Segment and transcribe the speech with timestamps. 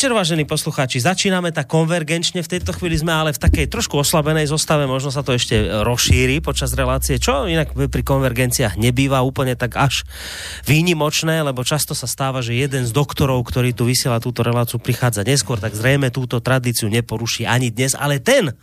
[0.00, 0.96] večer, vážení poslucháči.
[0.96, 2.40] Začíname tak konvergenčne.
[2.40, 4.88] V tejto chvíli sme ale v takej trošku oslabenej zostave.
[4.88, 10.08] Možno sa to ešte rozšíri počas relácie, čo inak pri konvergenciách nebýva úplne tak až
[10.64, 15.20] výnimočné, lebo často sa stáva, že jeden z doktorov, ktorý tu vysiela túto reláciu, prichádza
[15.20, 18.56] neskôr, tak zrejme túto tradíciu neporuší ani dnes, ale ten,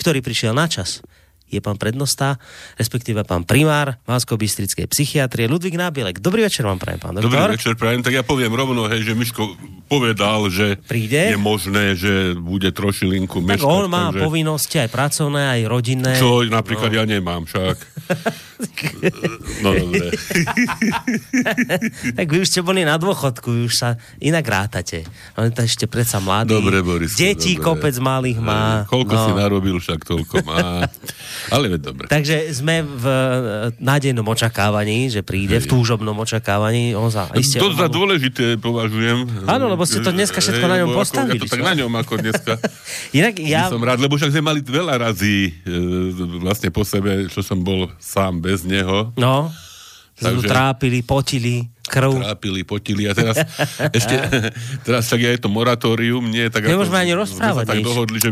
[0.00, 1.04] ktorý prišiel na čas,
[1.50, 2.38] je pán prednosta,
[2.78, 6.22] respektíve pán primár Vánsko-Bystrickej psychiatrie Ludvík Nábielek.
[6.22, 7.34] Dobrý večer vám prajem, pán doktor.
[7.34, 9.58] Dobrý večer prajem, tak ja poviem rovno, hej, že Miško
[9.90, 11.34] povedal, že Príde?
[11.34, 13.66] je možné, že bude trošilinku meškať.
[13.66, 14.22] Tak on má takže...
[14.22, 16.14] povinnosti aj pracovné, aj rodinné.
[16.14, 16.96] Čo napríklad no.
[16.96, 17.76] ja nemám však.
[19.66, 20.06] no dobre.
[22.14, 23.88] tak vy už ste boli na dôchodku, už sa
[24.22, 25.02] inak rátate.
[25.34, 26.54] On je ešte predsa mladý.
[26.54, 27.18] Dobre, Boris.
[27.18, 27.64] Deti dobre.
[27.66, 28.86] kopec malých má.
[28.86, 29.22] Koľko no.
[29.26, 30.86] si narobil, však toľko má.
[31.48, 32.04] Ale veď dobre.
[32.12, 33.20] Takže sme v e,
[33.80, 35.64] nádejnom očakávaní, že príde, Hej.
[35.64, 36.92] v túžobnom očakávaní.
[36.92, 39.48] On za, iste, to za dôležité považujem.
[39.48, 41.40] Áno, lebo ste to dneska všetko na ňom postavili.
[41.40, 42.52] Ja to tak na ňom ako dneska.
[43.18, 43.72] Inak ja...
[43.72, 45.72] Som rád, lebo však sme mali veľa razy e,
[46.44, 49.14] vlastne po sebe, čo som bol sám bez neho.
[49.16, 49.48] No.
[50.20, 50.48] Takže...
[50.48, 52.22] trápili, potili krv.
[52.22, 53.40] Trápili, potili a teraz
[53.98, 54.14] ešte,
[54.86, 57.64] teraz tak je to moratórium, nie tak Nemôžeme ani rozprávať.
[57.66, 58.30] Tak dohodli, že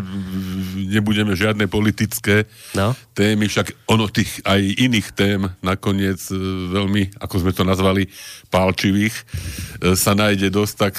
[0.88, 2.94] nebudeme žiadne politické no.
[3.12, 6.38] témy, však ono tých aj iných tém nakoniec e,
[6.72, 8.06] veľmi, ako sme to nazvali,
[8.48, 9.22] pálčivých, e,
[9.98, 10.94] sa nájde dosť tak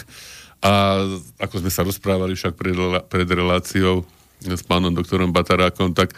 [0.60, 1.08] a
[1.40, 2.76] ako sme sa rozprávali však pred,
[3.08, 4.04] pred reláciou
[4.44, 6.16] s pánom doktorom Batarákom, tak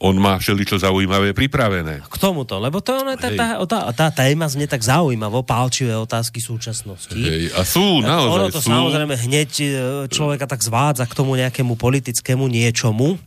[0.00, 2.00] on má všeličo zaujímavé pripravené.
[2.06, 6.40] K tomuto, lebo to je tá, tá, tá, tá téma znie tak zaujímavo, pálčivé otázky
[6.40, 7.12] súčasnosti.
[7.12, 8.70] Hej, a sú, naozaj Ono to sú.
[8.72, 9.66] samozrejme hneď e,
[10.08, 13.20] človeka tak zvádza k tomu nejakému politickému niečomu,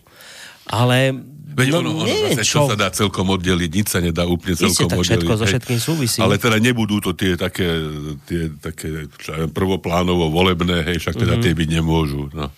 [0.65, 1.13] ale
[1.55, 2.67] Veď no, ono, ono neviem, zase, čo?
[2.67, 5.23] sa dá celkom oddeliť, nič sa nedá úplne celkom tak oddeliť.
[5.23, 6.19] všetko so všetkým súvisí.
[6.19, 7.79] Ale teda nebudú to tie také,
[8.27, 11.43] tie, také čo, prvoplánovo volebné, hej, však teda mm-hmm.
[11.47, 12.27] tie byť nemôžu.
[12.35, 12.51] No.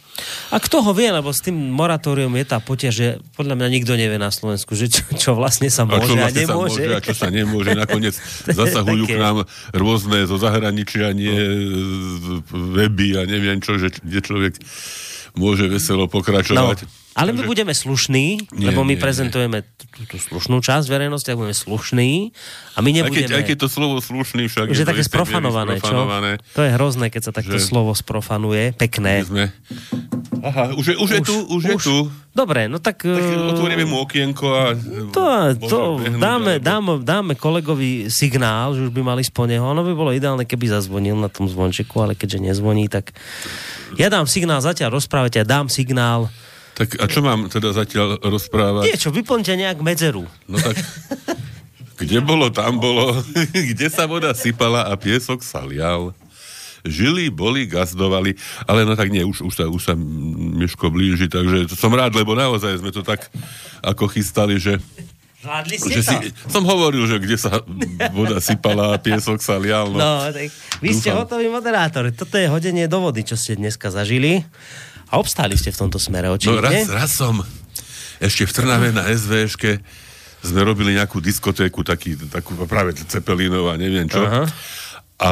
[0.50, 3.94] A kto ho vie, lebo s tým moratórium je tá potia, že podľa mňa nikto
[3.94, 6.50] nevie na Slovensku, že čo, čo vlastne sa môže a, čo vlastne a nemôže.
[6.50, 7.72] Sa môže a čo sa nemôže.
[7.78, 8.16] Nakoniec
[8.57, 9.46] zasahujú k nám
[9.78, 12.41] rôzne zo zahraničia, nie no.
[12.50, 14.53] weby a neviem čo, že, kde človek
[15.38, 16.90] môže veselo pokračovať.
[16.90, 17.06] No.
[17.17, 21.57] Ale my budeme slušní, nie, lebo my nie, prezentujeme túto slušnú časť verejnosti, ak budeme
[21.57, 22.29] slušní
[22.78, 23.25] a my nebudeme...
[23.25, 26.53] Aj keď, aj keď to slovo slušný však je, je také sprofanované, sprofanované, čo?
[26.53, 27.66] To je hrozné, keď sa takto že...
[27.66, 28.77] slovo sprofanuje.
[28.77, 29.25] Pekné.
[29.25, 29.50] Sme...
[30.45, 31.97] Aha, už je, už, už je tu, už, už je tu.
[32.38, 33.01] Dobre, no tak...
[33.01, 34.77] Tak eh, otvoríme mu okienko a...
[35.09, 35.23] To,
[35.57, 35.79] to
[36.22, 39.66] dáme, dáme, dáme kolegovi signál, že už by mali spo neho.
[39.66, 43.09] Ono by bolo ideálne, keby zazvonil na tom zvončeku, ale keďže nezvoní, tak...
[43.97, 46.29] Ja dám signál, zatiaľ rozprávate, ja dám signál
[46.77, 48.85] tak a čo mám teda zatiaľ rozprávať?
[48.85, 50.29] Niečo, vyplňte nejak medzeru.
[50.45, 50.77] No tak,
[51.97, 53.17] kde bolo, tam bolo.
[53.73, 56.13] kde sa voda sypala a piesok sa lial.
[56.85, 58.38] Žili, boli, gazdovali,
[58.69, 62.38] ale no tak nie, už, už, sa, už sa Miško blíži, takže som rád, lebo
[62.38, 63.25] naozaj sme to tak
[63.81, 64.77] ako chystali, že
[65.38, 66.11] Zvládli ste že to?
[66.13, 66.15] Si,
[66.49, 67.61] som hovoril, že kde sa
[68.09, 69.94] voda sypala a piesok sa lial.
[69.94, 70.49] No, no tak
[70.81, 71.01] vy Dúfam.
[71.01, 72.09] ste hotový moderátor.
[72.13, 74.45] Toto je hodenie do vody, čo ste dneska zažili.
[75.07, 76.59] A obstáli ste v tomto smere, očividne?
[76.59, 77.40] No raz, raz som
[78.18, 79.79] ešte v Trnave na SVŠke
[80.41, 84.22] sme robili nejakú diskotéku, taký, takú práve Cepelínov a neviem čo.
[84.22, 84.44] Aha.
[85.18, 85.29] A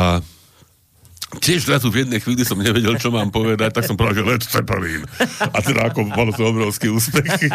[1.41, 4.44] tiež zrazu v jednej chvíli som nevedel, čo mám povedať, tak som povedal, že Led
[4.46, 5.02] Zeppelin.
[5.41, 7.50] A teda ako bol to obrovský úspech.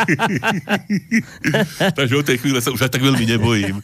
[1.98, 3.78] takže od tej chvíle sa už aj tak veľmi nebojím.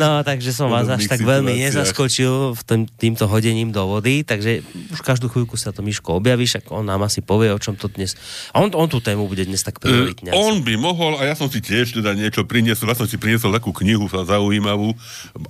[0.00, 4.62] no, takže som vás až tak veľmi nezaskočil v tým, týmto hodením do vody, takže
[4.94, 7.90] už každú chvíľku sa to Miško objaví, však on nám asi povie, o čom to
[7.90, 8.14] dnes...
[8.54, 10.30] A on, on tú tému bude dnes tak prioritne.
[10.30, 13.18] Uh, on by mohol, a ja som si tiež teda niečo priniesol, ja som si
[13.18, 14.94] priniesol takú knihu zaujímavú,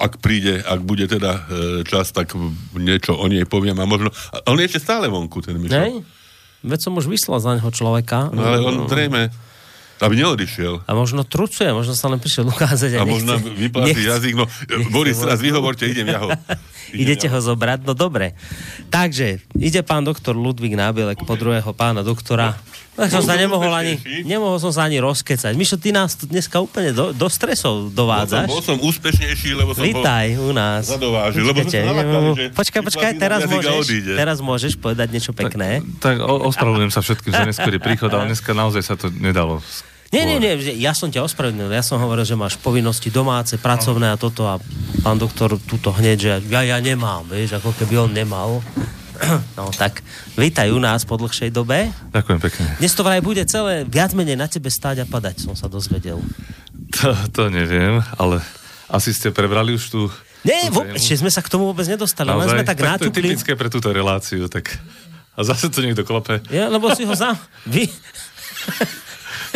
[0.01, 2.33] ak príde, ak bude teda e, čas, tak
[2.77, 4.13] niečo o nej poviem a možno...
[4.47, 5.75] On je ešte stále vonku, ten Mišo.
[5.75, 6.05] Nej?
[6.61, 8.29] Veď som už vyslal za neho človeka.
[8.31, 9.33] No ale on zrejme...
[10.01, 10.89] Aby neodišiel.
[10.89, 12.97] A možno trucuje, možno sa len prišiel ukázať.
[12.97, 14.33] A, a možno vypláti jazyk.
[14.33, 14.49] No,
[14.89, 16.33] Boris, teraz vyhovorte, idem ja ho.
[16.97, 17.85] Idete ja ho zobrať?
[17.85, 18.33] No dobre.
[18.89, 22.57] Takže, ide pán doktor Ludvík Nábielek po druhého pána doktora
[22.97, 23.97] tak som sa nemohol ani,
[24.27, 25.55] nemohol som sa ani rozkecať.
[25.55, 28.51] Mišo, ty nás tu dneska úplne do, do stresov dovádzaš.
[28.51, 30.91] Bol som, bol som úspešnejší, lebo som Vítaj u nás.
[30.91, 32.45] Zadovážil, lebo som nalakali, že...
[32.53, 33.87] Počkaj, počkaj, teraz môžeš,
[34.19, 35.81] teraz môžeš povedať niečo pekné.
[36.03, 39.63] Tak, tak ospravedlňujem sa všetkým za neskorý príchod, ale dneska naozaj sa to nedalo
[40.11, 41.71] nie, nie, nie, ja som ťa ospravedlnil.
[41.71, 44.59] Ja som hovoril, že máš povinnosti domáce, pracovné a toto a
[45.07, 48.59] pán doktor túto hneď, že ja, ja nemám, vieš, ako keby on nemal.
[49.59, 50.01] No tak,
[50.35, 51.93] vítaj u nás po dlhšej dobe.
[52.13, 52.65] Ďakujem pekne.
[52.81, 56.21] Dnes to vraj bude celé viac menej na tebe stáť a padať, som sa dozvedel.
[57.01, 58.43] To, to neviem, ale
[58.91, 60.01] asi ste prebrali už tú...
[60.41, 62.33] Nie, tú ešte sme sa k tomu vôbec nedostali.
[62.33, 62.65] Naozaj?
[62.65, 64.73] sme tak, tak to je typické pre túto reláciu, tak
[65.37, 66.43] A zase to niekto klope.
[66.51, 67.37] Ja, lebo si ho sám...
[67.73, 67.87] Vy...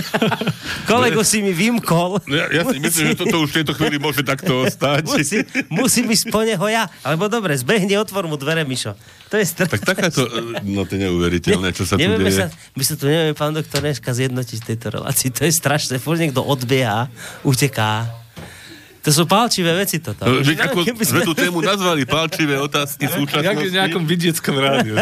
[0.91, 2.23] Kolegu si mi vymkol.
[2.29, 5.07] Ja, ja si myslím, že toto už v tejto chvíli môže takto ostať.
[5.07, 5.39] Musí,
[5.71, 6.91] musím ísť po neho ja.
[7.07, 8.97] Alebo dobre, zbehni, otvor mu dvere, Mišo.
[9.31, 9.67] To je str...
[9.67, 10.27] Tak takáto,
[10.63, 12.39] no to je neuveriteľné, čo sa tu Nevieme deje.
[12.39, 15.29] sa, my sa tu nevieme, pán doktor, dneska zjednotiť v tejto relácii.
[15.35, 15.99] To je strašné.
[15.99, 17.11] Furt niekto odbieha,
[17.43, 18.24] uteká.
[19.05, 20.25] To sú palčivé veci toto.
[20.25, 24.57] No, neviem, ako keby sme tú tému nazvali palčivé otázky Jak v súčasnosti nejakom vidieckom
[24.57, 24.97] rádiu.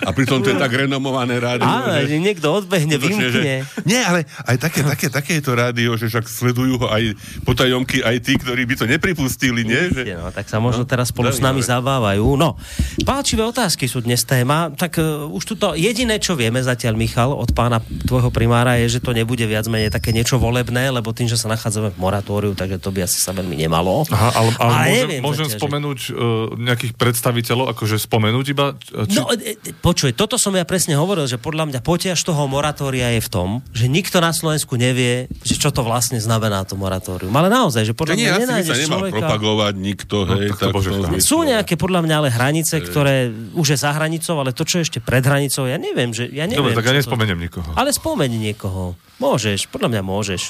[0.00, 1.68] a pritom to je tak renomované rádio.
[1.68, 3.28] Áno, že niekto odbehne, vymkne.
[3.28, 3.40] Že,
[3.84, 7.12] nie, ale aj také, také, také je to rádio, že však sledujú ho aj
[7.44, 9.92] potajomky, aj tí, ktorí by to nepripustili, nie?
[9.92, 12.24] Že, No, tak sa možno No, teraz spolu s nami zabávajú.
[12.40, 12.56] No,
[13.04, 14.72] palčivé otázky sú dnes téma.
[14.72, 19.04] Tak uh, už tuto jediné, čo vieme zatiaľ, Michal, od pána tvojho primára je, že
[19.04, 22.78] to nebude viac menej také niečo volebné, lebo tým, že sa nachádzame v moratóriu, takže
[22.78, 24.06] to by asi sa veľmi nemalo.
[24.06, 26.14] Aha, ale, ale Ale môžem, neviem môžem zatiaľ, že- spomenúť uh,
[26.56, 28.66] nejakých predstaviteľov, akože spomenúť iba?
[28.78, 29.14] Či...
[29.14, 33.12] No, e, e, počuj, toto som ja presne hovoril, že podľa mňa potiaž toho moratória
[33.12, 37.30] je v tom, že nikto na Slovensku nevie, že čo to vlastne znamená to moratórium.
[37.30, 39.14] Ale naozaj, že podľa To mňa nenájdeš sa nemal človeka...
[39.20, 40.48] propagovať nikto, No, hej.
[40.50, 41.18] tak to bože chrán.
[41.18, 44.86] Sú nejaké podľa mňa ale hranice, ktoré už je za hranicou, ale to, čo je
[44.86, 46.62] ešte pred hranicou, ja neviem, že ja neviem.
[46.62, 47.68] Dobre, tak ja čo to- nespomeniem nikoho.
[47.74, 48.94] Ale spomeň niekoho.
[49.16, 50.42] Môžeš, podľa mňa môžeš.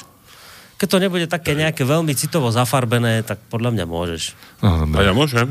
[0.75, 4.23] Keď to nebude také nejaké veľmi citovo zafarbené, tak podľa mňa môžeš.
[4.59, 4.99] No, dobre.
[4.99, 5.47] A ja môžem?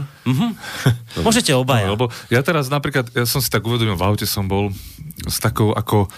[1.26, 1.88] Môžete obaja.
[1.88, 4.68] No, lebo ja teraz napríklad, ja som si tak uvedomil, v aute som bol
[5.24, 6.12] s takou ako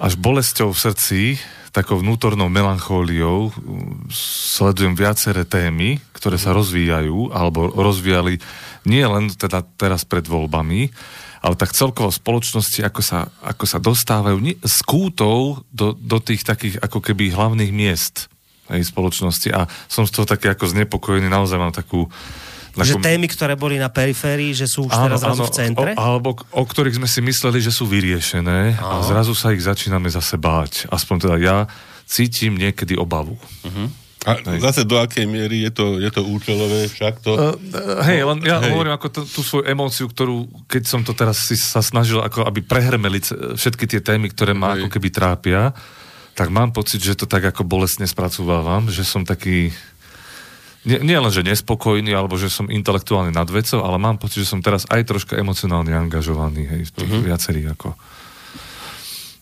[0.00, 1.20] až bolesťou v srdci,
[1.74, 3.52] takou vnútornou melanchóliou,
[4.54, 8.40] sledujem viaceré témy, ktoré sa rozvíjajú, alebo rozvíjali
[8.88, 10.88] nie len teda teraz pred voľbami,
[11.40, 16.76] ale tak celkovo spoločnosti, ako sa, ako sa dostávajú z kútov do, do tých takých
[16.80, 18.28] ako keby hlavných miest
[18.68, 22.06] hej, spoločnosti a som z toho taký ako znepokojený, naozaj mám takú
[22.76, 25.90] Že takú- témy, ktoré boli na periférii, že sú už teraz zrazu v centre?
[25.92, 30.06] o, alebo o ktorých sme si mysleli, že sú vyriešené a zrazu sa ich začíname
[30.06, 30.86] zase báť.
[30.92, 31.56] Aspoň teda ja
[32.06, 33.34] cítim niekedy obavu.
[34.28, 37.32] A zase do akej miery je to, je to účelové však to...
[37.32, 38.76] Uh, hej, len ja Hej.
[38.76, 42.44] hovorím ako t- tú svoju emóciu, ktorú, keď som to teraz si sa snažil ako
[42.44, 44.84] aby prehrmeli c- všetky tie témy, ktoré ma Hej.
[44.84, 45.72] ako keby trápia,
[46.36, 49.72] tak mám pocit, že to tak ako bolestne spracovávam, že som taký
[50.84, 54.52] nie, nie len, že nespokojný, alebo že som intelektuálne nad vecou, ale mám pocit, že
[54.52, 57.24] som teraz aj troška emocionálne angažovaný, hej, v tých uh-huh.
[57.24, 57.88] viacerých ako...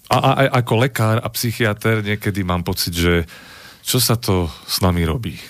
[0.09, 3.29] A, a aj ako lekár a psychiatr niekedy mám pocit, že
[3.89, 5.41] čo sa to s nami robí.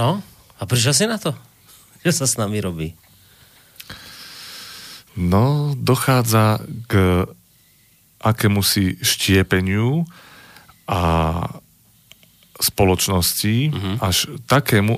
[0.00, 0.24] No,
[0.56, 1.36] a prišiel si na to?
[2.00, 2.96] Čo sa s nami robí?
[5.14, 7.28] No, dochádza k
[8.24, 10.08] akémusi štiepeniu
[10.88, 11.00] a
[12.54, 13.96] spoločnosti, uh-huh.
[14.00, 14.96] až takému,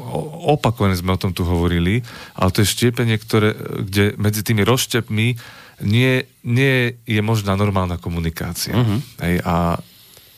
[0.55, 2.07] opakovane sme o tom tu hovorili,
[2.39, 5.27] ale to je štiepenie, ktoré, kde medzi tými rozštepmi
[5.83, 6.13] nie,
[6.47, 8.77] nie je možná normálna komunikácia.
[8.77, 9.03] Uh-huh.
[9.19, 9.83] Hej, a,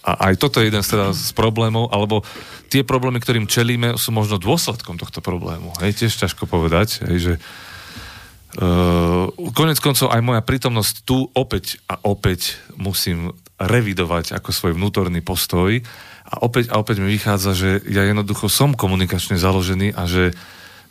[0.08, 2.24] a aj toto je jeden z, teda z problémov, alebo
[2.72, 5.76] tie problémy, ktorým čelíme, sú možno dôsledkom tohto problému.
[5.84, 7.34] Hej, tiež ťažko povedať, hej, že
[8.48, 15.20] Uh, konec koncov aj moja prítomnosť tu opäť a opäť musím revidovať ako svoj vnútorný
[15.20, 15.84] postoj
[16.24, 20.32] a opäť a opäť mi vychádza, že ja jednoducho som komunikačne založený a že,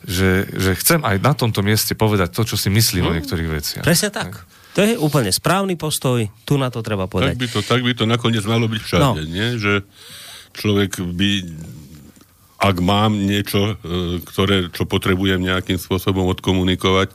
[0.06, 3.84] že, že chcem aj na tomto mieste povedať to, čo si myslím o niektorých veciach.
[3.84, 4.38] Presne tak.
[4.70, 7.34] To je úplne správny postoj, tu na to treba Tak povedať.
[7.34, 9.12] by, to, tak by to nakoniec malo byť všade, No.
[9.18, 9.48] nie?
[9.54, 9.82] Že
[10.52, 11.30] človek by,
[12.58, 17.10] ak mám niečo, e, ktoré, čo potrebujem nejakým spôsobom odkomunikovať,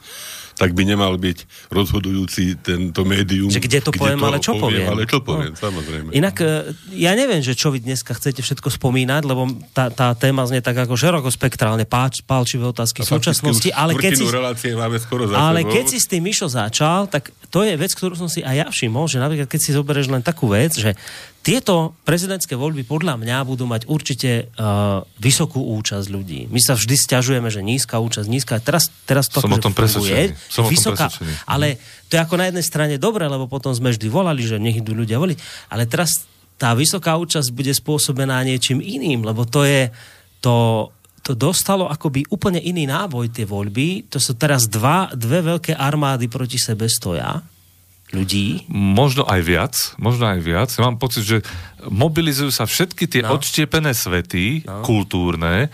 [0.55, 3.47] tak by nemal byť rozhodujúci tento médium.
[3.47, 4.87] Že kde to poviem, ale čo poviem.
[4.87, 5.59] Ale čo poviem, No.
[5.59, 6.09] samozrejme.
[6.11, 10.45] Inak, e, ja neviem, že čo vy dneska chcete všetko spomínať, lebo tá, tá téma
[10.45, 14.23] znie tak ako širokospektrálne páč, pálčivé otázky A súčasnosti, ale keď si...
[14.25, 15.73] relácie máme skoro za Ale sebou.
[15.73, 18.67] keď si s tým Mišo začal, tak to je vec, ktorú som si aj ja
[18.69, 20.93] všimol, že napríklad keď si zoberieš len takú vec, že
[21.43, 26.47] tieto prezidentské voľby podľa mňa budú mať určite uh, vysokú účasť ľudí.
[26.47, 28.63] My sa vždy stiažujeme, že nízka účasť, nízka.
[28.63, 30.39] Teraz, teraz to Som o akože tom presvedčený.
[30.47, 31.33] Som o tom vysoká, presvedčený.
[31.43, 31.67] ale
[32.07, 34.95] to je ako na jednej strane dobre, lebo potom sme vždy volali, že nech idú
[34.95, 35.67] ľudia voliť.
[35.67, 36.23] Ale teraz
[36.55, 39.91] tá vysoká účasť bude spôsobená niečím iným, lebo to je
[40.39, 40.87] to,
[41.19, 44.07] to dostalo akoby úplne iný náboj tie voľby.
[44.15, 47.43] To sú teraz dva, dve veľké armády proti sebe stoja
[48.13, 48.69] ľudí.
[48.69, 50.69] Možno aj viac, možno aj viac.
[50.69, 51.37] Ja mám pocit, že
[51.83, 53.33] mobilizujú sa všetky tie No.
[53.33, 53.41] no.
[53.41, 54.85] odštiepené svety, no.
[54.85, 55.69] kultúrne, e,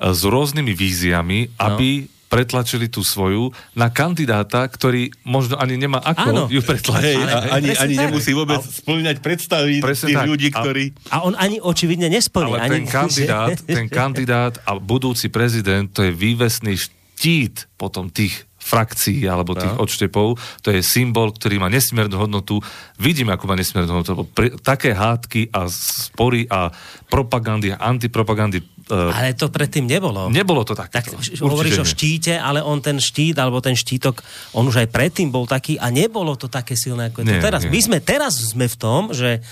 [0.00, 1.76] s rôznymi víziami, No.
[1.76, 6.42] aby pretlačili tú svoju na kandidáta, ktorý možno ani nemá ako Áno.
[6.48, 7.28] ju pretlačiť.
[7.28, 8.02] A ani, ani tak.
[8.08, 10.28] nemusí vôbec splňať predstavy Presne tých tak.
[10.32, 10.84] ľudí, A- ktorí...
[11.12, 12.56] A on ani očividne nesplní.
[12.56, 18.48] Ale ani, ten kandidát, ten kandidát a budúci prezident, to je vývesný štít potom tých
[18.62, 19.82] frakcií alebo tých No.
[19.82, 20.28] odštepov.
[20.62, 22.62] To je symbol, ktorý má nesmiernu hodnotu.
[22.96, 24.22] Vidíme, ako má nesmiernu hodnotu.
[24.24, 26.70] Pri, také hádky a spory a
[27.04, 30.26] propagandy a antipropagandy e, Ale to predtým nebolo.
[30.28, 30.88] nebolo to tak.
[30.88, 34.88] Tak š- hovoríš o štíte, ale on ten štít, alebo ten štítok, on už aj
[34.88, 37.60] predtým bol taký a nebolo to také silné, ako je to Nie, teraz.
[37.62, 37.70] nie.
[37.70, 39.42] My sme teraz sme v tom, že,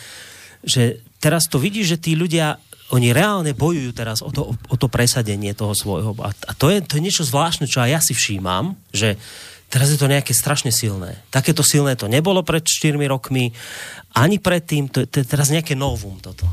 [0.62, 0.82] že
[1.18, 2.56] teraz to vidíš, že tí ľudia
[2.90, 6.14] oni reálne bojujú teraz o to, o to presadenie toho svojho.
[6.22, 9.14] A, a to, je, to je niečo zvláštne, čo aj ja si všímam, že
[9.70, 11.22] teraz je to nejaké strašne silné.
[11.30, 13.54] Takéto silné to nebolo pred 4 rokmi,
[14.18, 16.50] ani predtým, to, to je teraz nejaké novum toto.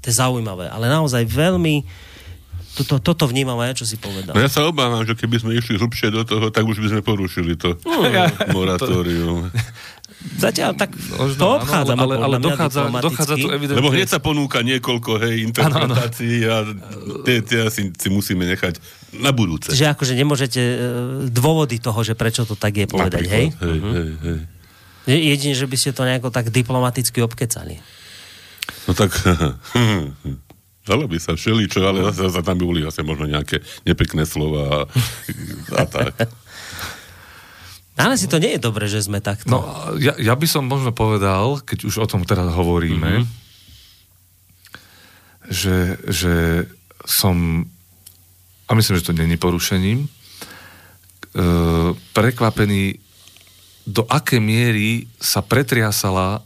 [0.00, 1.82] To je zaujímavé, ale naozaj veľmi
[2.70, 4.30] toto, toto vnímam aj, ja, čo si povedal.
[4.30, 7.02] No ja sa obávam, že keby sme išli hlbšie do toho, tak už by sme
[7.02, 7.74] porušili to
[8.56, 9.50] moratórium.
[10.20, 13.80] Zatiaľ tak Možno, to áno, obchádzame ale, ale dochádza, dochádza tu evidentne...
[13.80, 16.64] Lebo hneď sa ponúka niekoľko hej, interpretácií a
[17.24, 18.76] tie, tie asi si musíme nechať
[19.16, 19.72] na budúce.
[19.72, 20.76] Že akože nemôžete e,
[21.26, 23.46] dôvody toho, že prečo to tak je povedať, hej?
[23.48, 23.60] Mhm.
[23.60, 24.38] Hej, hej, hej.
[25.08, 27.80] Je- Jedine, že by ste to nejako tak diplomaticky obkecali.
[28.84, 29.16] No tak,
[30.88, 34.62] dalo by sa všeličo, ale zase, zase tam by boli zase možno nejaké nepekné slova
[34.64, 34.78] a,
[35.76, 36.12] a tak.
[38.00, 39.52] Ale si to nie je dobre, že sme takto.
[39.52, 39.60] No,
[40.00, 43.28] ja, ja by som možno povedal, keď už o tom teraz hovoríme, mm-hmm.
[45.52, 46.34] že, že
[47.04, 47.66] som,
[48.64, 50.08] a myslím, že to není porušením, e,
[52.16, 52.96] prekvapený,
[53.90, 56.40] do aké miery sa pretriasala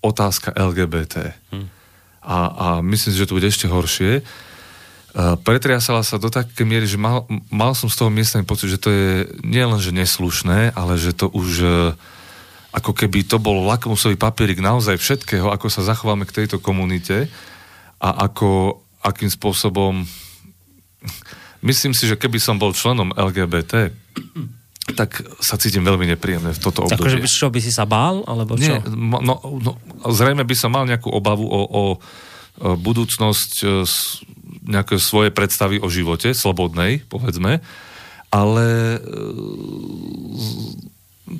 [0.00, 1.34] otázka LGBT.
[1.52, 1.68] Mm.
[2.26, 4.22] A, a myslím že to bude ešte horšie.
[5.16, 8.92] Pretriasala sa do také miery, že mal, mal som z toho miestnej pocit, že to
[8.92, 9.08] je
[9.40, 11.96] nielen, že neslušné, ale že to už uh,
[12.76, 17.32] ako keby to bol lakmusový papierik naozaj všetkého, ako sa zachováme k tejto komunite
[17.96, 20.04] a ako, akým spôsobom
[21.64, 23.88] myslím si, že keby som bol členom LGBT,
[24.92, 27.16] tak sa cítim veľmi nepríjemne v toto obdobie.
[27.16, 28.78] Akože čo by si sa bál, alebo čo?
[28.78, 29.72] Nie, no, no,
[30.12, 31.82] zrejme by som mal nejakú obavu o, o,
[32.60, 33.68] budúcnosť e,
[34.66, 37.62] nejaké svoje predstavy o živote, slobodnej, povedzme,
[38.34, 38.66] ale
[38.98, 39.00] e,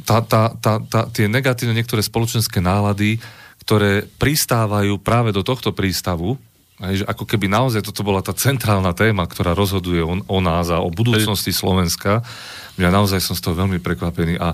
[0.07, 3.19] tá, tá, tá, tá, tie negatívne niektoré spoločenské nálady,
[3.67, 6.39] ktoré pristávajú práve do tohto prístavu,
[6.77, 10.69] aj, že ako keby naozaj toto bola tá centrálna téma, ktorá rozhoduje o, o nás
[10.69, 12.21] a o budúcnosti Slovenska.
[12.77, 14.53] Ja naozaj som z toho veľmi prekvapený a,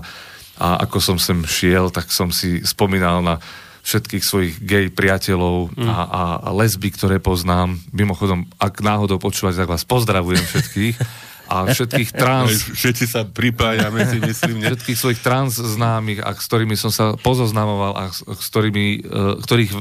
[0.55, 3.43] a ako som sem šiel, tak som si spomínal na
[3.83, 5.87] všetkých svojich gay priateľov Mm.
[5.87, 7.75] a, a, a lesby, ktoré poznám.
[7.91, 10.95] Mimochodom, ak náhodou počúvate, tak vás pozdravujem všetkých.
[11.43, 14.63] A všetkých trans Všetci sa pripájame, si myslím.
[14.63, 14.71] Ne?
[14.71, 19.71] všetkých svojich trans známych, a s ktorými som sa pozoznamoval a s, ktorými, uh, ktorých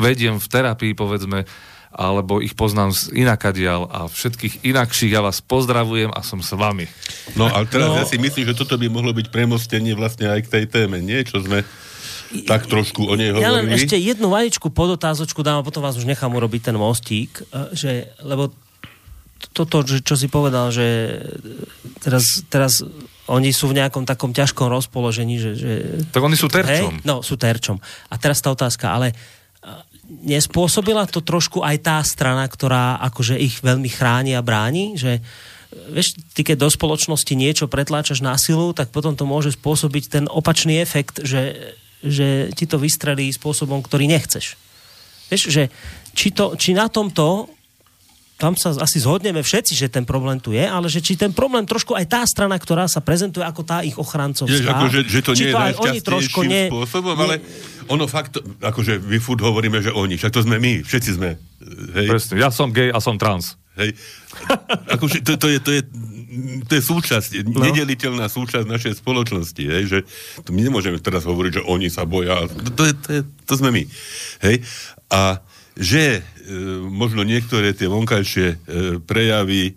[0.00, 1.44] vediem v terapii, povedzme,
[1.90, 6.86] alebo ich poznám z inakadiaľ a všetkých inakších ja vás pozdravujem a som s vami.
[7.34, 7.98] No ale teraz No.
[7.98, 11.20] ja si myslím, že toto by mohlo byť premostenie vlastne aj k tej téme, nie?
[11.20, 11.66] Čo sme
[12.46, 13.74] tak trošku o nej Ja len hovorili.
[13.74, 18.14] ešte jednu maličku podotázočku dám a potom vás už nechám urobiť ten mostík, e, že,
[18.22, 18.54] lebo
[19.50, 21.18] toto, že, čo si povedal, že
[21.98, 22.84] teraz, teraz
[23.26, 25.72] oni sú v nejakom takom ťažkom rozpoložení, že, že
[26.10, 27.02] Tak oni sú terčom.
[27.02, 27.06] Hej?
[27.06, 27.80] No, sú terčom.
[28.10, 29.14] A teraz tá otázka, ale
[29.64, 35.18] a, nespôsobila to trošku aj tá strana, ktorá akože ich veľmi chráni a bráni, že
[35.18, 35.22] e,
[35.98, 40.24] vieš, ty keď do spoločnosti niečo pretláčaš na silu, tak potom to môže spôsobiť ten
[40.30, 44.56] opačný efekt, že, že ti to vystrelí spôsobom, ktorý nechceš.
[45.30, 45.62] Vieš, že
[46.16, 47.48] či, to, či na tomto
[48.40, 51.68] tam sa asi zhodneme všetci, že ten problém tu je, ale že či ten problém
[51.68, 55.32] trošku aj tá strana, ktorá sa prezentuje ako tá ich ochrancovská, Vieš, akože, že to
[55.36, 57.34] či nie je aj oni trošku ne, spôsobom, ne- ale
[57.92, 61.36] ono fakt, akože my furt hovoríme, že oni, však to sme my, všetci sme.
[61.92, 63.60] Hej, Presne, ja som gay a som trans.
[63.76, 63.92] hej.
[64.88, 65.80] Akože to, to, je, to, je,
[66.66, 67.58] to je súčasť, no.
[67.66, 69.98] nedeliteľná súčasť našej spoločnosti, hej, že
[70.46, 73.52] to my nemôžeme teraz hovoriť, že oni sa boja, to, to, je, to, je, to
[73.58, 73.82] sme my.
[74.46, 74.62] Hej,
[75.10, 75.42] a
[75.74, 76.22] že e,
[76.86, 78.56] možno niektoré tie vonkajšie e,
[79.02, 79.74] prejavy e,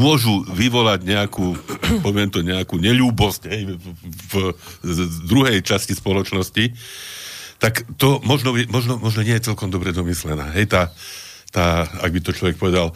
[0.00, 1.56] môžu vyvolať nejakú,
[2.06, 4.34] poviem to, nejakú neľúbosť hej, v,
[4.80, 6.72] v, druhej časti spoločnosti,
[7.60, 10.52] tak to možno, možno, možno nie je celkom dobre domyslená.
[10.56, 10.82] Hej, tá,
[11.52, 12.92] tá, ak by to človek povedal,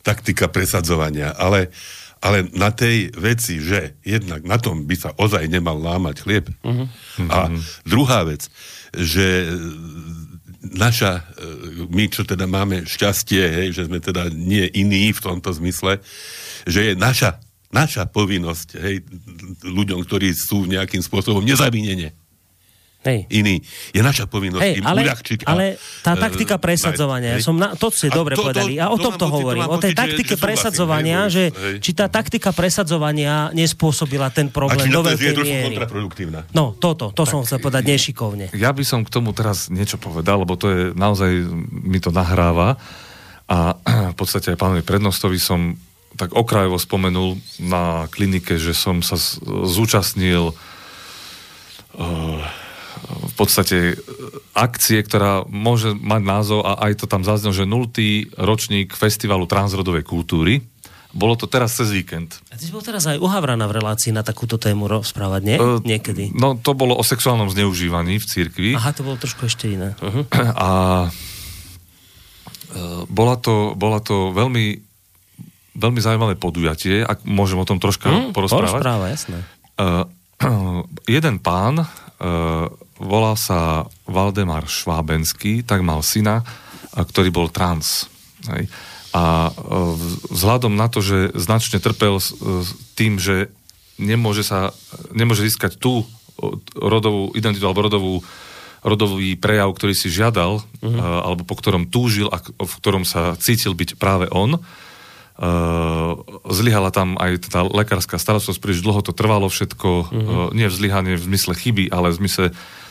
[0.00, 1.36] taktika presadzovania.
[1.36, 1.72] Ale,
[2.20, 6.46] ale na tej veci, že jednak na tom by sa ozaj nemal lámať chlieb.
[6.64, 6.88] Uh-huh.
[7.28, 7.52] A
[7.84, 8.48] druhá vec,
[8.96, 9.48] že
[10.60, 15.52] naša, e, my, čo teda máme šťastie, hej, že sme teda nie iní v tomto
[15.56, 16.04] zmysle,
[16.68, 17.40] že je naša,
[17.72, 19.00] naša povinnosť hej,
[19.64, 22.12] ľuďom, ktorí sú nejakým spôsobom nezavinene
[23.00, 23.24] Hej.
[23.32, 23.64] iný.
[23.90, 25.38] Je naša povinnosť Hej, im ale, uľahčiť.
[25.42, 25.64] a, ale
[26.04, 27.48] tá e, taktika presadzovania, ja hej.
[27.48, 29.72] som na, to ste dobre to- to- povedali, a o to to to hovorím, mám
[29.72, 31.76] o tej pocit, taktike že presadzovania, hej, že hej.
[31.80, 35.66] či tá taktika presadzovania nespôsobila ten problém do to veľkej trošku miery.
[35.72, 36.40] kontraproduktívna.
[36.52, 38.52] No, toto, to som chcel povedať nešikovne.
[38.52, 41.30] Ja by som k tomu teraz niečo povedal, lebo to je naozaj,
[41.72, 42.76] mi to nahráva
[43.48, 43.80] a
[44.12, 45.72] v podstate aj pánovi prednostovi som
[46.12, 50.52] tak okrajovo spomenul na klinike, že som sa z- zúčastnil
[51.96, 52.40] uh,
[53.10, 53.98] v podstate
[54.54, 57.90] akcie, ktorá môže mať názov a aj to tam zaznel, že 0.
[58.38, 60.62] ročník Festivalu transrodovej kultúry.
[61.10, 62.38] Bolo to teraz cez víkend.
[62.50, 65.56] A ty si bol teraz aj u Havrana v relácii na takúto tému rozprávať, nie?
[65.58, 66.30] Uh, Niekedy.
[66.38, 68.70] No to bolo o sexuálnom zneužívaní v cirkvi.
[68.78, 69.98] Aha, to bolo trošku ešte iné.
[69.98, 70.22] Uh-huh.
[70.54, 70.68] A
[72.70, 72.78] e,
[73.10, 74.78] bola to, bola to veľmi,
[75.74, 78.78] veľmi zaujímavé podujatie, ak môžem o tom troška Hm, porozprávať.
[78.78, 79.38] porozpráva, jasné.
[79.74, 80.06] Uh,
[81.18, 81.90] jeden pán, uh,
[83.00, 86.44] volal sa Valdemar Švábenský, tak mal syna,
[86.92, 88.12] a ktorý bol trans.
[88.44, 88.68] Hej.
[89.16, 89.96] A uh,
[90.30, 92.22] vzhľadom na to, že značne trpel
[92.94, 93.50] tým, že
[93.98, 94.70] nemôže sa,
[95.10, 96.06] nemôže získať tú
[96.76, 98.14] rodovú identitu alebo rodovú
[98.80, 100.88] rodový prejav, ktorý si žiadal, uh-huh.
[100.88, 104.56] uh, alebo po ktorom túžil a v ktorom sa cítil byť práve on,
[106.52, 110.06] zlyhala tam aj tá lekárska starostlosť, príliš dlho to trvalo všetko, uh,
[110.52, 112.46] nie v zlyhanie v zmysle chyby, ale v zmysle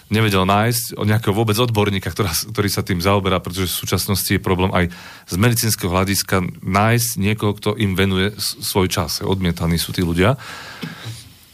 [0.09, 4.41] nevedel nájsť o nejakého vôbec odborníka, ktorá, ktorý sa tým zaoberá, pretože v súčasnosti je
[4.41, 4.89] problém aj
[5.29, 9.21] z medicínskeho hľadiska nájsť niekoho, kto im venuje svoj čas.
[9.21, 10.35] Odmietaní sú tí ľudia.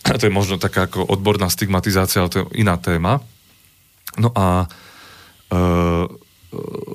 [0.08, 3.20] To je možno taká ako odborná stigmatizácia, ale to je iná téma.
[4.16, 4.68] No a e,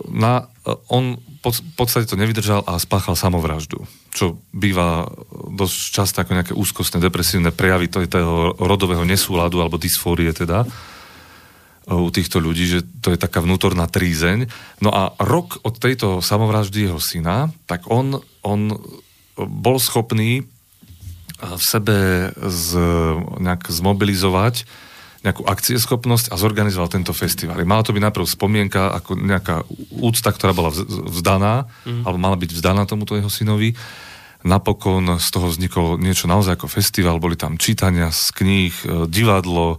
[0.08, 0.48] na,
[0.88, 7.00] on v podstate to nevydržal a spáchal samovraždu, čo býva dosť často ako nejaké úzkostné,
[7.00, 10.68] depresívne prejavy toho rodového nesúladu alebo dysfórie teda e,
[11.96, 14.52] u týchto ľudí, že to je taká vnútorná trízeň.
[14.84, 18.76] No a rok od tejto samovraždy jeho syna, tak on, on
[19.40, 20.44] bol schopný
[21.40, 22.68] v sebe z,
[23.40, 24.68] nejak zmobilizovať
[25.20, 27.60] nejakú akcieschopnosť a zorganizoval tento festival.
[27.68, 29.68] Mala to byť najprv spomienka, ako nejaká
[30.00, 32.08] úcta, ktorá bola vz- vzdaná, mm.
[32.08, 33.76] alebo mala byť vzdaná tomuto jeho synovi.
[34.40, 39.76] Napokon z toho vzniklo niečo naozaj ako festival, boli tam čítania z kníh, e, divadlo,
[39.76, 39.78] e,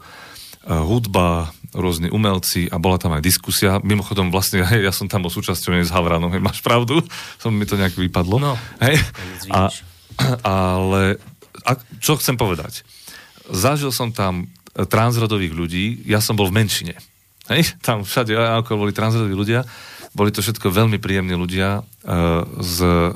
[0.69, 3.82] hudba, rôzni umelci a bola tam aj diskusia.
[3.82, 7.01] Mimochodom vlastne, hej, ja som tam bol súčasťou s Havranom, hej, máš pravdu,
[7.41, 8.38] som mi to nejak vypadlo.
[8.38, 8.54] No,
[8.86, 9.01] hej.
[9.49, 9.73] A,
[10.45, 11.17] ale
[11.65, 12.86] a, čo chcem povedať?
[13.49, 16.95] Zažil som tam transrodových ľudí, ja som bol v menšine.
[17.51, 17.75] Hej?
[17.84, 19.67] Tam všade ako boli transrodoví ľudia,
[20.12, 23.15] boli to všetko veľmi príjemní ľudia uh, z, uh,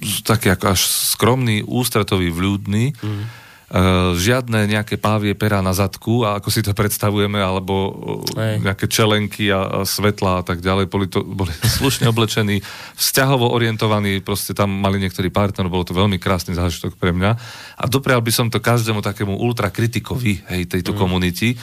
[0.00, 0.80] z také ako až
[1.16, 3.39] skromný, ústretový, vľúdny, mm.
[3.70, 7.92] Uh, žiadne nejaké pávie pera na zadku, a ako si to predstavujeme, alebo uh,
[8.34, 8.66] Hej.
[8.66, 10.90] nejaké čelenky a, a svetla a tak ďalej.
[10.90, 12.66] Boli, to, boli slušne oblečení,
[12.98, 17.30] vzťahovo orientovaní, proste tam mali niektorí partner, bolo to veľmi krásny zážitok pre mňa.
[17.78, 20.98] A doprial by som to každému takému ultrakritikovi hej, tejto mm.
[20.98, 21.54] komunity,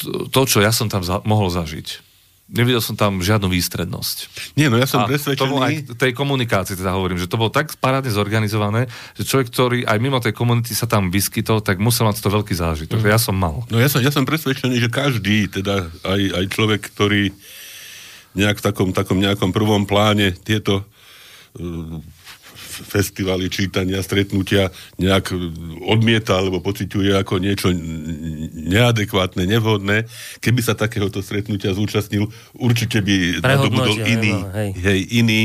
[0.00, 2.09] to, to, čo ja som tam za, mohol zažiť.
[2.50, 4.16] Nevidel som tam žiadnu výstrednosť.
[4.58, 5.54] Nie, no ja som A presvedčený...
[5.54, 9.98] aj tej komunikácii teda hovorím, že to bolo tak parádne zorganizované, že človek, ktorý aj
[10.02, 12.98] mimo tej komunity sa tam vyskytol, tak musel mať to veľký zážitok.
[12.98, 13.06] Mm.
[13.06, 13.62] Ja som mal.
[13.70, 17.30] No ja som, ja som presvedčený, že každý, teda aj, aj človek, ktorý
[18.34, 22.02] nejak v takom, takom nejakom prvom pláne tieto uh,
[22.82, 25.32] festivaly, čítania, stretnutia nejak
[25.84, 27.68] odmieta alebo pociťuje ako niečo
[28.66, 30.08] neadekvátne, nevhodné.
[30.40, 34.70] Keby sa takéhoto stretnutia zúčastnil, určite by nadobudol iný, áno, hej.
[34.76, 35.40] hej, iný,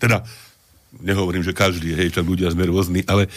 [0.00, 0.24] teda
[0.98, 3.28] nehovorím, že každý, hej, však ľudia sme rôzni, ale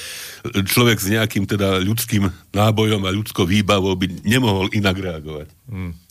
[0.44, 5.48] človek s nejakým teda ľudským nábojom a ľudskou výbavou by nemohol inak reagovať.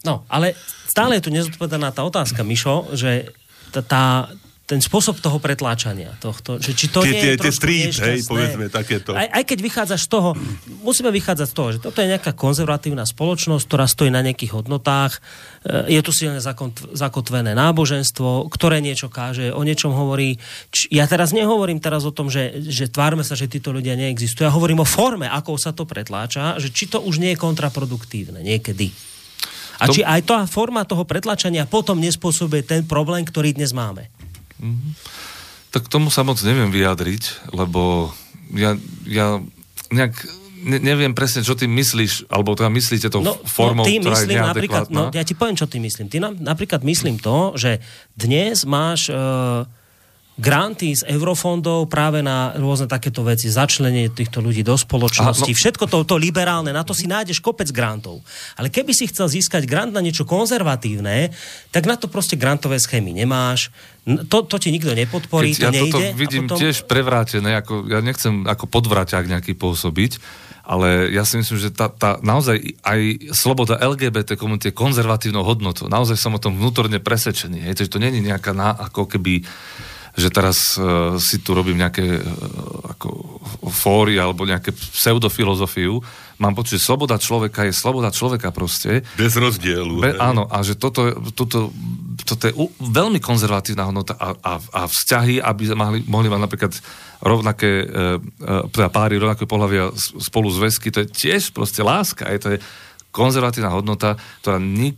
[0.04, 0.52] No, ale
[0.86, 3.32] stále je tu nezodpovedaná tá otázka, Mišo, že
[3.72, 4.04] tá, tá,
[4.70, 8.70] ten spôsob toho pretláčania tohto, že či to Tie- nie je tie- street, hej, povedzme,
[8.70, 9.18] takéto.
[9.18, 10.28] Aj, aj keď vychádzaš z toho,
[10.86, 15.18] musíme vychádzať z toho, že toto je nejaká konzervatívna spoločnosť, ktorá stojí na nejakých hodnotách,
[15.66, 20.38] e, je tu silne zakot- zakotvené náboženstvo, ktoré niečo káže, o niečom hovorí.
[20.94, 24.46] Ja teraz nehovorím teraz o tom, že, že tvárme sa, že títo ľudia neexistujú.
[24.46, 28.38] Ja hovorím o forme, ako sa to pretláča, že či to už nie je kontraproduktívne
[28.38, 28.94] niekedy.
[29.82, 34.12] A To- či aj tá forma toho pretlačania potom nespôsobuje ten problém, ktorý dnes máme.
[35.70, 38.10] Tak k tomu sa moc neviem vyjadriť, lebo
[38.52, 38.74] ja,
[39.06, 39.38] ja
[39.90, 40.14] nejak
[40.60, 44.18] ne, neviem presne, čo ty myslíš, alebo teda myslíte to No, formou, no ty ktorá
[44.18, 44.98] je myslím napríklad, neadekvátna.
[44.98, 46.06] no, ja ti poviem, čo ty myslím.
[46.10, 47.80] Ty nám, napríklad myslím to, že
[48.12, 49.16] dnes máš e,
[50.40, 55.60] granty z eurofondov práve na rôzne takéto veci, začlenie týchto ľudí do spoločnosti, Aha, no...
[55.60, 58.24] všetko to, to liberálne, na to si nájdeš kopec grantov.
[58.56, 61.30] Ale keby si chcel získať grant na niečo konzervatívne,
[61.68, 63.68] tak na to proste grantové schémy nemáš,
[64.08, 66.04] to, to ti nikto nepodporí, Keď to ja nejde.
[66.10, 66.56] Ja vidím potom...
[66.56, 70.16] tiež prevrátené, ako, ja nechcem ako podvraťák nejaký pôsobiť,
[70.64, 75.90] ale ja si myslím, že tá, tá naozaj aj sloboda LGBT komunity je konzervatívnou hodnotou.
[75.90, 77.66] Naozaj som o tom vnútorne presvedčený.
[77.66, 79.42] Hej, to není nejaká na, ako keby
[80.20, 83.40] že teraz uh, si tu robím nejaké uh, ako
[83.72, 85.98] fóry alebo nejaké pseudofilozofiu.
[86.40, 89.04] Mám pocit, že sloboda človeka je sloboda človeka proste.
[89.16, 90.00] Bez rozdielu.
[90.00, 91.68] Be, áno, a že toto, toto,
[92.24, 96.72] toto je u, veľmi konzervatívna hodnota a, a, a vzťahy, aby mohli, mohli mať napríklad
[97.20, 97.86] rovnaké, e,
[98.72, 102.58] teda páry rovnaké pohľavia spolu zväzky, to je tiež proste láska, je to je
[103.12, 104.96] konzervatívna hodnota, ktorá ni,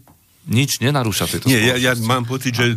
[0.49, 2.75] nič nenarúša tejto Nie, ja, ja mám pocit, že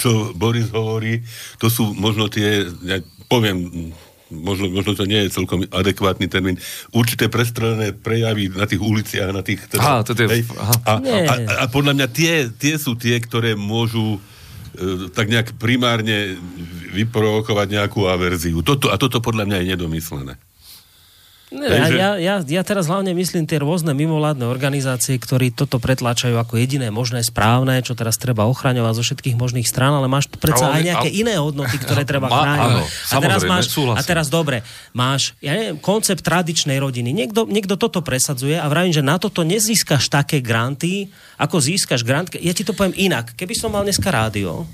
[0.00, 1.20] čo Boris hovorí,
[1.60, 3.90] to sú možno tie, ja poviem,
[4.32, 6.56] možno, možno to nie je celkom adekvátny termín,
[6.96, 9.68] určité prestrelené prejavy na tých uliciach, na tých...
[9.68, 10.74] Teda, aha, to je, hej, aha.
[10.88, 14.16] A, a, a, a podľa mňa tie, tie sú tie, ktoré môžu
[14.70, 16.38] E, tak nejak primárne
[16.94, 18.62] vyprovokovať nejakú averziu.
[18.62, 20.34] Toto, a toto podľa mňa je nedomyslené.
[21.50, 26.54] Ne, ja, ja, ja teraz hlavne myslím tie rôzne mimovládne organizácie, ktorí toto pretláčajú ako
[26.54, 30.78] jediné možné správne, čo teraz treba ochraňovať zo všetkých možných strán, ale máš predsa ale,
[30.78, 31.18] aj nejaké ale...
[31.26, 32.70] iné hodnoty, ktoré treba chrániť.
[32.70, 34.62] Áno, a teraz máš, a teraz dobre,
[34.94, 37.10] máš, ja neviem, koncept tradičnej rodiny.
[37.10, 42.30] Niekto, niekto toto presadzuje a vravím, že na toto nezískaš také granty, ako získaš grant.
[42.38, 43.34] Ja ti to poviem inak.
[43.34, 44.70] Keby som mal dneska rádio,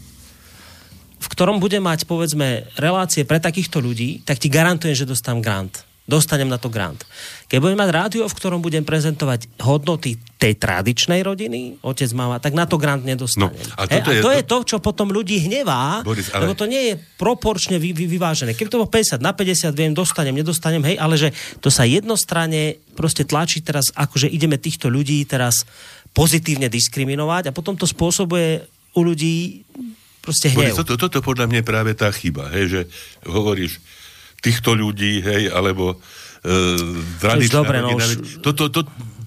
[1.16, 5.86] v ktorom bude mať, povedzme, relácie pre takýchto ľudí, tak ti garantujem, že dostám grant
[6.06, 7.02] dostanem na to grant.
[7.50, 12.54] Keď budem mať rádio, v ktorom budem prezentovať hodnoty tej tradičnej rodiny, otec, mama, tak
[12.54, 13.50] na to grant nedostanem.
[13.50, 16.46] No, a, He, a je to je to, čo potom ľudí hnevá, Boris, ale...
[16.46, 18.54] lebo to nie je proporčne vy, vy, vyvážené.
[18.54, 22.78] Keby to bolo 50 na 50, viem, dostanem, nedostanem, hej, ale že to sa jednostranne
[22.94, 25.66] proste tlačí teraz, akože ideme týchto ľudí teraz
[26.14, 28.62] pozitívne diskriminovať a potom to spôsobuje
[28.94, 29.66] u ľudí
[30.22, 30.70] proste hnev.
[30.70, 32.80] Boris, toto, toto podľa mňa je práve tá chyba, hej, že
[33.26, 33.82] hovoríš,
[34.40, 35.96] týchto ľudí, hej, alebo
[36.44, 36.76] e,
[37.20, 38.04] tradičná dobre, no rodina.
[38.04, 38.42] už...
[38.44, 38.80] to, to, to,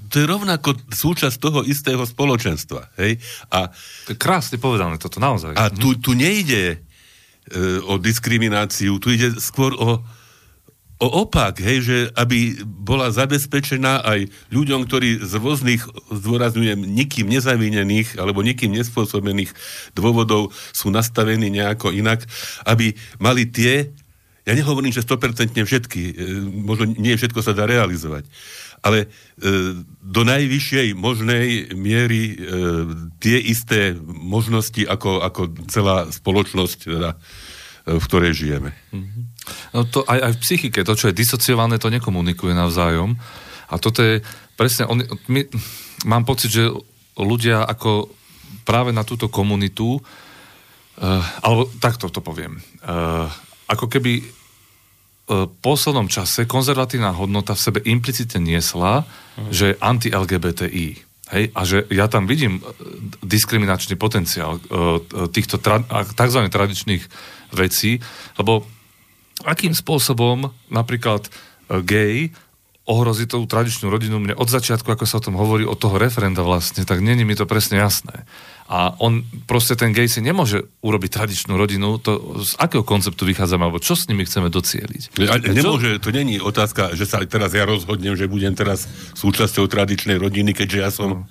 [0.10, 2.90] to je rovnako súčasť toho istého spoločenstva.
[2.98, 3.22] Hej?
[3.54, 3.70] A,
[4.10, 5.54] to je krásne povedané toto, naozaj.
[5.54, 6.78] A tu, tu nejde e,
[7.86, 10.02] o diskrimináciu, tu ide skôr o,
[11.00, 14.20] o opak, hej, že aby bola zabezpečená aj
[14.50, 19.54] ľuďom, ktorí z rôznych, zdôrazňujem, nikým nezavinených alebo nikým nespôsobených
[19.94, 22.26] dôvodov sú nastavení nejako inak,
[22.66, 23.94] aby mali tie
[24.48, 26.14] ja nehovorím, že 100% všetky, e,
[26.48, 28.26] možno nie všetko sa dá realizovať,
[28.80, 29.08] ale e,
[30.00, 32.36] do najvyššej možnej miery e,
[33.20, 37.12] tie isté možnosti ako, ako celá spoločnosť, teda,
[37.90, 38.72] v ktorej žijeme.
[38.94, 39.24] Mm-hmm.
[39.74, 43.18] No to aj, aj v psychike, to, čo je disociované, to nekomunikuje navzájom.
[43.70, 44.22] A toto je
[44.58, 45.42] presne, on, my,
[46.06, 46.70] mám pocit, že
[47.18, 48.10] ľudia ako
[48.66, 53.30] práve na túto komunitu, uh, alebo takto to poviem, uh,
[53.70, 54.26] ako keby
[55.62, 59.54] poslednom čase konzervatívna hodnota v sebe implicitne niesla, uh-huh.
[59.54, 60.88] že je anti-LGBTI.
[61.30, 61.44] Hej?
[61.54, 62.62] A že ja tam vidím e,
[63.22, 64.98] diskriminačný potenciál uh,
[65.30, 65.86] týchto tra-
[66.18, 66.42] tzv.
[66.50, 67.04] tradičných
[67.54, 68.02] vecí,
[68.42, 68.66] lebo
[69.46, 71.30] akým spôsobom napríklad
[71.86, 72.34] gay
[72.90, 74.18] ohrozí tú tradičnú rodinu.
[74.18, 77.38] Mne od začiatku, ako sa o tom hovorí, od toho referenda vlastne, tak není mi
[77.38, 78.26] to presne jasné.
[78.70, 83.66] A on proste ten gay si nemôže urobiť tradičnú rodinu, to z akého konceptu vychádzame,
[83.66, 85.18] alebo čo s nimi chceme docieliť?
[85.26, 88.86] A, nemôže, to není otázka, že sa teraz ja rozhodnem, že budem teraz
[89.18, 91.26] súčasťou tradičnej rodiny, keďže ja som...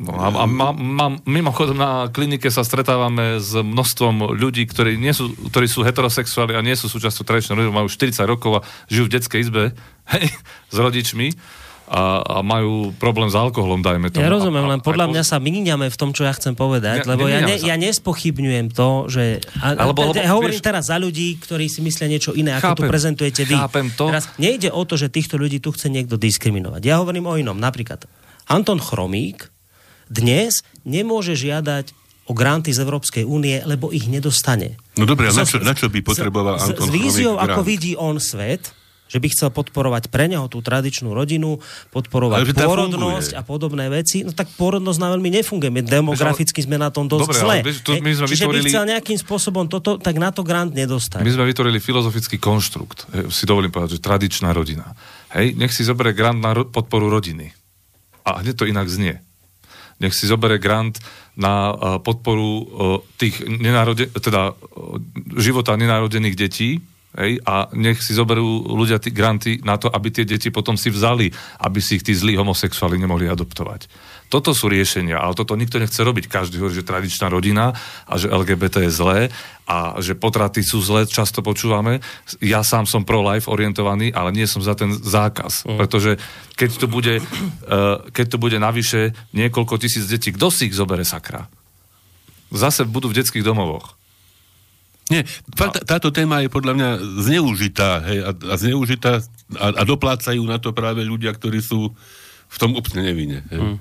[0.00, 5.12] No, a, a má, má, mimochodom na klinike sa stretávame s množstvom ľudí, ktorí, nie
[5.12, 9.04] sú, ktorí sú heterosexuáli a nie sú súčasťou tradičnej rodiny, majú 40 rokov a žijú
[9.04, 9.76] v detskej izbe
[10.16, 10.32] hej,
[10.72, 11.36] s rodičmi
[11.90, 14.22] a, a majú problém s alkoholom, dajme to.
[14.22, 17.26] Ja rozumiem, len podľa mňa sa míňame v tom, čo ja chcem povedať, ne, lebo
[17.26, 19.42] ja, ne, ja nespochybňujem to, že...
[19.58, 22.62] A, Alebo, lebo, ja hovorím vieš, teraz za ľudí, ktorí si myslia niečo iné, chápem,
[22.62, 23.58] ako tu prezentujete vy.
[23.58, 24.06] Chápem to.
[24.06, 26.78] Teraz nejde o to, že týchto ľudí tu chce niekto diskriminovať.
[26.86, 27.58] Ja hovorím o inom.
[27.58, 28.06] Napríklad
[28.46, 29.50] Anton Chromík
[30.06, 31.90] dnes nemôže žiadať
[32.30, 34.78] o granty z Európskej únie, lebo ich nedostane.
[34.94, 37.98] No dobre, a na čo, na čo by potreboval Anton S, s víziou, ako vidí
[37.98, 38.70] on svet,
[39.10, 41.58] že by chcel podporovať pre neho tú tradičnú rodinu,
[41.90, 45.74] podporovať pôrodnosť a podobné veci, no tak pôrodnosť na veľmi nefunguje.
[45.74, 47.56] My demograficky sme na tom dosť Dobre, zle.
[47.66, 48.62] Ale, to, my sme Čiže vytvorili...
[48.62, 51.26] by chcel nejakým spôsobom toto, tak na to grant nedostať.
[51.26, 54.94] My sme vytvorili filozofický konštrukt, si dovolím povedať, že tradičná rodina.
[55.34, 57.50] Hej, nech si zoberie grant na ro- podporu rodiny.
[58.22, 59.18] A hneď to inak znie.
[59.98, 61.02] Nech si zobere grant
[61.36, 62.64] na uh, podporu uh,
[63.20, 64.96] tých nenarode, teda uh,
[65.36, 70.22] života nenarodených detí, Hej, a nech si zoberú ľudia tí granty na to, aby tie
[70.22, 71.26] deti potom si vzali,
[71.58, 73.90] aby si ich tí zlí homosexuáli nemohli adoptovať.
[74.30, 76.30] Toto sú riešenia, ale toto nikto nechce robiť.
[76.30, 77.74] Každý hovorí, že tradičná rodina
[78.06, 79.20] a že LGBT je zlé
[79.66, 81.98] a že potraty sú zlé, často počúvame.
[82.38, 85.66] Ja sám som pro-life orientovaný, ale nie som za ten zákaz.
[85.66, 85.78] Mm.
[85.82, 86.10] Pretože
[86.54, 91.02] keď to bude, uh, keď to bude navyše niekoľko tisíc detí, kto si ich zobere
[91.02, 91.50] sakra?
[92.54, 93.98] Zase budú v detských domovoch.
[95.10, 96.88] Nie, fakt, táto téma je podľa mňa
[97.20, 99.18] zneužitá, hej, a, a zneužitá
[99.58, 101.90] a, a doplácajú na to práve ľudia, ktorí sú
[102.46, 103.42] v tom úplne nevinne.
[103.50, 103.58] Hej.
[103.58, 103.78] Mm.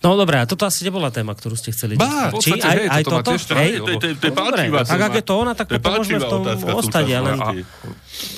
[0.00, 2.00] No dobré, a toto asi nebola téma, ktorú ste chceli.
[2.00, 3.30] Bá, Či aj, hej, aj toto toto?
[3.34, 3.70] tiež Hej?
[3.76, 5.66] To je- to je- to je No, dobre, pálčivá Tak ak je to ona, tak
[5.68, 6.42] To to pomôžeme v tom
[6.80, 7.04] ostať.
[7.12, 7.28] Ale...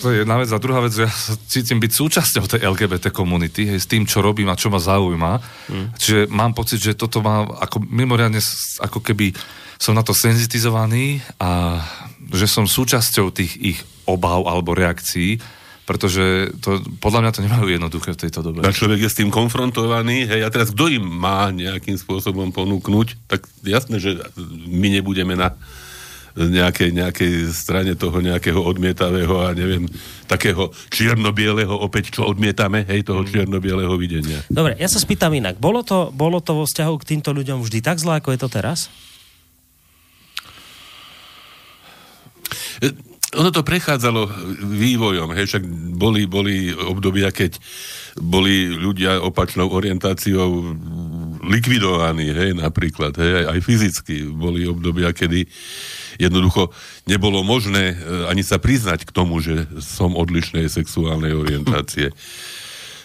[0.02, 0.48] To je jedna vec.
[0.50, 1.12] A druhá vec, že ja
[1.46, 5.32] cítim byť súčasťou tej LGBT komunity, hej, s tým, čo robím a čo ma zaujíma.
[5.70, 5.86] Mm.
[5.94, 8.42] Čiže mám pocit, že toto má ako mimoriadne,
[8.82, 9.30] ako keby
[9.78, 11.80] som na to senzitizovaný a
[12.34, 15.40] že som súčasťou tých ich obav alebo reakcií,
[15.88, 18.60] pretože to, podľa mňa to nemajú jednoduché v tejto dobe.
[18.60, 23.16] A človek je s tým konfrontovaný, hej, a teraz kto im má nejakým spôsobom ponúknuť,
[23.24, 24.20] tak jasné, že
[24.68, 25.56] my nebudeme na
[26.36, 29.88] nejakej, nejakej strane toho nejakého odmietavého a neviem,
[30.28, 34.44] takého čierno-bieleho opäť, čo odmietame, hej, toho čierno-bieleho videnia.
[34.52, 35.56] Dobre, ja sa spýtam inak.
[35.56, 38.48] Bolo to, bolo to vo vzťahu k týmto ľuďom vždy tak zlé, ako je to
[38.52, 38.92] teraz?
[43.36, 44.24] Ono to prechádzalo
[44.72, 45.64] vývojom, hej, však
[46.00, 47.60] boli, boli obdobia, keď
[48.16, 50.48] boli ľudia opačnou orientáciou
[51.44, 54.16] likvidovaní, hej, napríklad, hej, aj, aj fyzicky.
[54.32, 55.44] Boli obdobia, kedy
[56.16, 56.72] jednoducho
[57.04, 57.96] nebolo možné e,
[58.32, 62.16] ani sa priznať k tomu, že som odlišnej sexuálnej orientácie.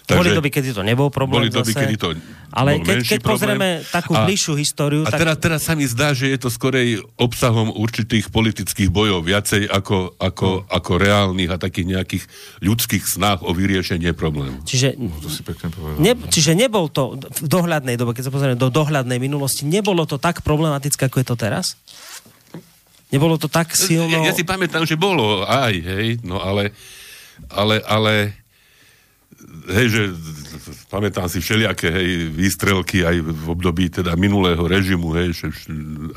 [0.05, 1.79] Boli doby, kedy to nebol problém boli doby, zase.
[1.79, 2.11] kedy to
[2.51, 3.87] Ale bol keď, keď pozrieme problém.
[3.89, 5.19] takú A- bližšiu históriu, A tak...
[5.23, 10.19] teraz, teraz sa mi zdá, že je to skorej obsahom určitých politických bojov, viacej ako,
[10.19, 12.23] ako, ako reálnych a takých nejakých
[12.59, 14.61] ľudských snách o vyriešenie problému.
[14.61, 15.97] Čiže, To si pekne povedal.
[15.97, 20.19] ne, čiže nebol to v dohľadnej dobe, keď sa pozrieme do dohľadnej minulosti, nebolo to
[20.19, 21.79] tak problematické, ako je to teraz?
[23.07, 24.09] Nebolo to tak silno...
[24.09, 26.73] Ja, ja si pamätám, že bolo aj, hej, no ale,
[27.47, 28.13] ale, ale
[29.69, 30.01] hej, že
[30.89, 35.47] pamätám si všelijaké, hej, výstrelky aj v období teda minulého režimu, hej, že,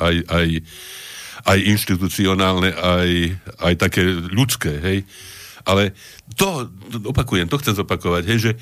[0.00, 0.46] aj, aj,
[1.46, 3.10] aj inštitucionálne, aj,
[3.60, 4.98] aj také ľudské, hej.
[5.66, 5.94] Ale
[6.38, 6.70] to,
[7.10, 8.52] opakujem, to chcem zopakovať, hej, že,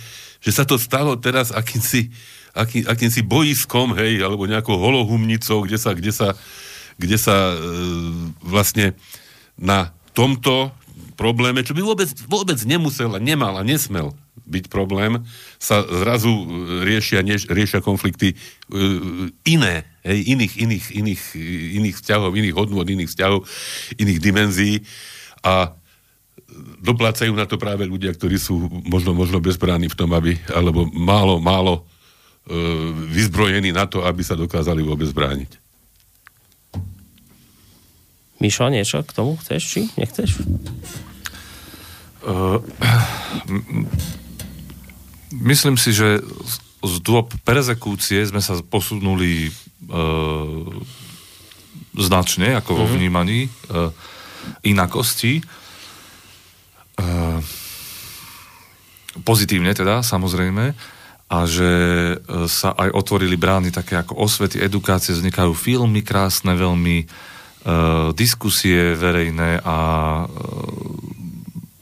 [0.40, 2.12] že sa to stalo teraz akýmsi,
[2.56, 6.28] aký, akýmsi boiskom, hej, alebo nejakou holohumnicou, kde sa, kde sa,
[6.96, 7.56] kde sa e,
[8.40, 8.96] vlastne
[9.54, 10.72] na tomto
[11.14, 15.24] probléme, čo by vôbec, vôbec nemal a nesmel byť problém,
[15.56, 16.44] sa zrazu e,
[16.84, 18.36] riešia, riešia konflikty e,
[19.48, 21.22] iné, hej, iných, iných, iných,
[21.80, 23.48] iných vzťahov, iných hodnôt, iných vzťahov,
[23.96, 24.84] iných dimenzií
[25.40, 25.72] a
[26.84, 31.40] doplácajú na to práve ľudia, ktorí sú možno, možno bezbráni v tom, aby, alebo málo,
[31.40, 31.82] málo e,
[33.10, 35.64] vyzbrojení na to, aby sa dokázali vôbec brániť.
[38.44, 40.42] Mišo, niečo k tomu chceš, či nechceš?
[42.24, 42.60] Uh,
[45.42, 46.22] myslím si, že
[46.84, 49.50] z- dôb perzekúcie sme sa posunuli
[49.90, 50.68] uh,
[51.98, 53.90] značne, ako vo vnímaní uh,
[54.62, 55.42] inakosti.
[56.94, 57.42] Uh,
[59.22, 60.74] pozitívne teda, samozrejme.
[61.24, 61.70] A že
[62.14, 62.16] e,
[62.46, 67.06] sa aj otvorili brány také ako osvety, edukácie, vznikajú filmy krásne, veľmi e,
[68.12, 69.78] diskusie verejné a
[70.20, 70.26] e,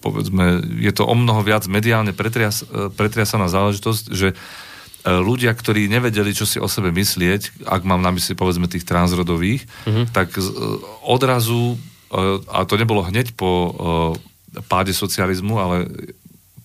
[0.03, 4.37] povedzme, je to o mnoho viac mediálne pretrias, e, pretriasaná záležitosť, že e,
[5.07, 9.63] ľudia, ktorí nevedeli, čo si o sebe myslieť, ak mám na mysli povedzme tých transrodových,
[10.11, 11.79] tak z- e, odrazu,
[12.53, 13.73] a to nebolo hneď po
[14.69, 15.89] páde socializmu, ale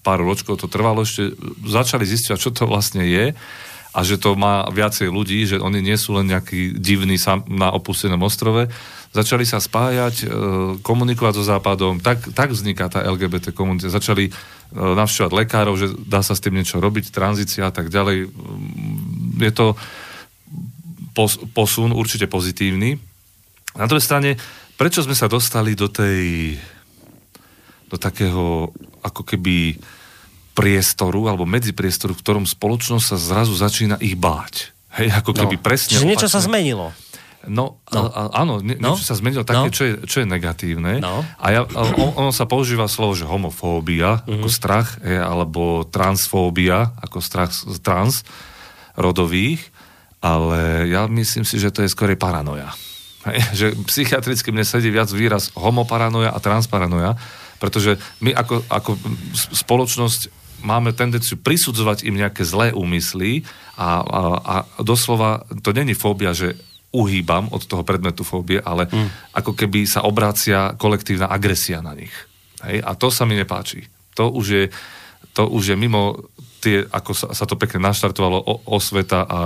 [0.03, 3.31] pár ročkov to trvalo, ešte začali zistiť, čo to vlastne je
[3.97, 7.73] a že to má viacej ľudí, že oni nie sú len nejakí divní sam, na
[7.73, 8.69] opustenom ostrove.
[9.17, 10.25] Začali sa spájať, e,
[10.85, 13.89] komunikovať so Západom, tak, tak vzniká tá LGBT komunita.
[13.89, 14.31] Začali e,
[14.71, 18.29] navštevovať lekárov, že dá sa s tým niečo robiť, tranzícia a tak ďalej.
[18.29, 19.73] Mm, Je to
[21.17, 23.01] pos, posun určite pozitívny.
[23.73, 24.37] Na druhej strane,
[24.77, 26.53] prečo sme sa dostali do tej
[27.87, 28.67] do takého
[28.99, 29.79] ako keby
[30.51, 34.75] priestoru alebo medzipriestoru, v ktorom spoločnosť sa zrazu začína ich báť.
[34.97, 35.63] Hej, ako keby No.
[35.63, 35.93] presne...
[35.95, 36.49] Čiže niečo sa opačne.
[36.51, 36.85] zmenilo.
[37.45, 38.01] No, No.
[38.01, 38.09] no.
[38.09, 38.97] A, a, áno, No.
[38.97, 39.75] niečo sa zmenilo také, No.
[39.75, 40.97] čo, je, čo je negatívne.
[40.97, 41.21] No.
[41.37, 44.33] A ja, a on, ono sa používa slovo, že homofóbia, mm-hmm.
[44.41, 48.25] ako strach, je, alebo transfóbia, ako strach z trans
[48.97, 49.61] rodových.
[50.17, 52.73] ale ja myslím si, že to je skôr paranoja.
[53.29, 57.13] Hej, že psychiatricky mne sedí viac výraz homoparanoja a transparanoja,
[57.61, 58.91] pretože my ako, ako
[59.53, 60.21] spoločnosť
[60.65, 63.45] máme tendenciu prisudzovať im nejaké zlé úmysly
[63.77, 66.57] a, a, a doslova to není fóbia, že
[66.91, 69.35] uhýbam od toho predmetu fóbie, ale mm.
[69.35, 72.13] ako keby sa obrácia kolektívna agresia na nich.
[72.63, 72.79] Hej?
[72.83, 73.85] A to sa mi nepáči.
[74.15, 74.63] To už je,
[75.35, 76.31] to už je mimo
[76.63, 79.39] tie, ako sa, sa to pekne naštartovalo, o, osveta a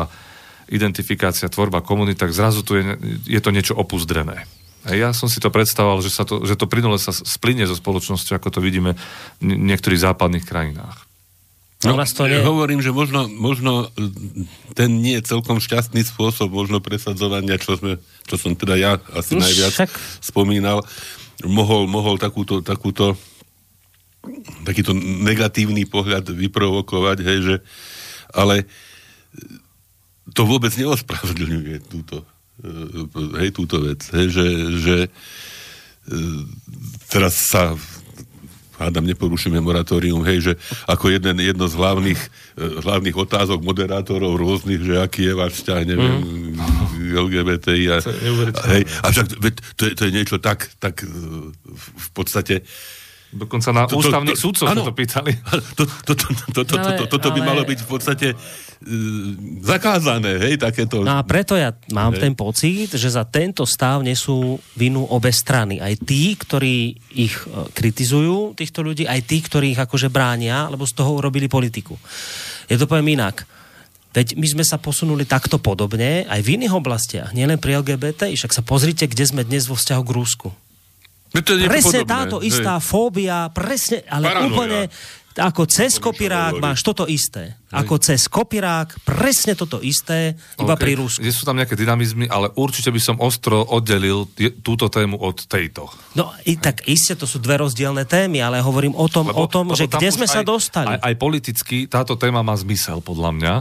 [0.72, 2.96] identifikácia, tvorba komunity, tak zrazu tu je,
[3.28, 4.48] je to niečo opuzdrené.
[4.82, 7.78] A ja som si to predstavoval, že, sa to, že to plynule sa splyne so
[7.78, 8.98] spoločnosťou, ako to vidíme
[9.38, 11.11] v niektorých západných krajinách.
[11.82, 12.38] No, to nie...
[12.42, 14.06] Hovorím, že možno, možno e,
[14.78, 17.98] ten nie je celkom šťastný spôsob možno presadzovania, čo, sme,
[18.30, 19.90] čo som teda ja asi Už najviac však...
[20.22, 20.86] spomínal,
[21.42, 23.18] mohol, mohol takúto, takúto
[24.62, 27.56] takýto negatívny pohľad vyprovokovať, hej, že
[28.30, 28.70] ale
[30.38, 32.22] to vôbec neospravedlňuje túto
[32.62, 35.10] E, hej, túto vec, hej, že, že e,
[37.10, 37.74] teraz sa
[38.82, 40.54] hádam, neporušíme moratórium, hej, že
[40.90, 42.22] ako jeden, jedno z hlavných,
[42.58, 47.16] e, hlavných otázok moderátorov rôznych, že aký je váš vzťah, neviem, mm.
[47.16, 49.26] LGBTI a, a, hej, a však
[49.78, 52.66] to je, to je niečo tak, tak v podstate
[53.32, 55.32] Dokonca na to, ústavných to, to, súdcov to pýtali.
[55.80, 58.28] To, to, to, to, to, to, toto by malo byť v podstate
[59.62, 61.06] zakázané, hej, takéto.
[61.06, 62.26] No a preto ja mám hej.
[62.26, 65.78] ten pocit, že za tento stav nesú vinu obe strany.
[65.78, 70.90] Aj tí, ktorí ich e, kritizujú, týchto ľudí, aj tí, ktorí ich akože bránia, lebo
[70.90, 71.94] z toho urobili politiku.
[72.66, 73.46] Ja to poviem inak.
[74.12, 78.52] Veď my sme sa posunuli takto podobne aj v iných oblastiach, nielen pri LGBT, však
[78.52, 80.50] sa pozrite, kde sme dnes vo vzťahu k Rúsku.
[81.32, 82.52] No to je presne podobné, táto hej.
[82.52, 84.52] istá fóbia, presne, ale Paranoja.
[84.52, 84.80] úplne
[85.38, 87.56] ako cez kopirák máš toto isté.
[87.72, 90.84] Ako cez kopirák, presne toto isté, iba okay.
[90.84, 91.24] pri Rusku.
[91.24, 94.28] Nie sú tam nejaké dynamizmy, ale určite by som ostro oddelil
[94.60, 95.88] túto tému od tejto.
[96.20, 99.48] No i tak isté, to sú dve rozdielne témy, ale hovorím o tom, lebo, o
[99.48, 101.00] tom že kde sme aj, sa dostali.
[101.00, 103.54] Aj, aj politicky táto téma má zmysel, podľa mňa,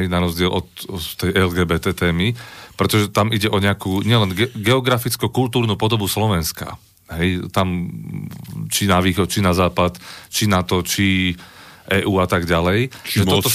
[0.00, 2.32] hej, na rozdiel od, od tej LGBT témy,
[2.80, 7.88] pretože tam ide o nejakú nielen ge- geograficko-kultúrnu podobu Slovenska Hej, tam
[8.68, 9.96] či na východ, či na západ,
[10.28, 11.32] či na to, či
[11.88, 12.92] EU a tak ďalej.
[13.04, 13.48] Či toto,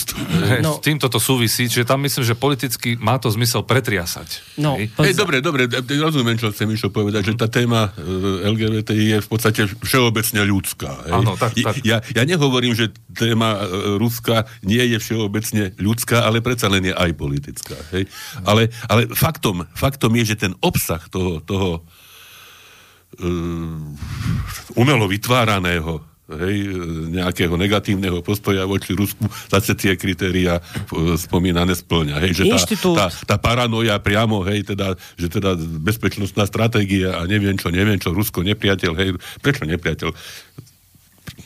[0.49, 0.77] hej, no.
[0.77, 4.57] S týmto to súvisí, čiže tam myslím, že politicky má to zmysel pretriasať.
[4.57, 8.89] No, hej, hej dobre, dobre, rozumiem, čo chcem išlo povedať, že tá téma e, LGBT
[8.97, 10.91] je v podstate všeobecne ľudská.
[11.09, 11.13] Hej.
[11.13, 11.85] Áno, tak, tak.
[11.85, 16.93] Ja, ja nehovorím, že téma e, Ruska nie je všeobecne ľudská, ale predsa len je
[16.95, 17.77] aj politická.
[17.93, 18.09] Hej.
[18.49, 21.85] Ale, ale faktom, faktom je, že ten obsah toho, toho
[24.73, 26.01] umelo vytváraného
[26.39, 26.55] hej,
[27.11, 32.15] nejakého negatívneho postoja voči Rusku, zase tie kritéria uh, spomínané splňa.
[32.23, 32.59] Hej, že tá,
[32.95, 38.15] tá, tá paranoja priamo, hej, teda, že teda bezpečnostná stratégia a neviem čo, neviem čo,
[38.15, 39.09] Rusko nepriateľ, hej,
[39.43, 40.09] prečo nepriateľ?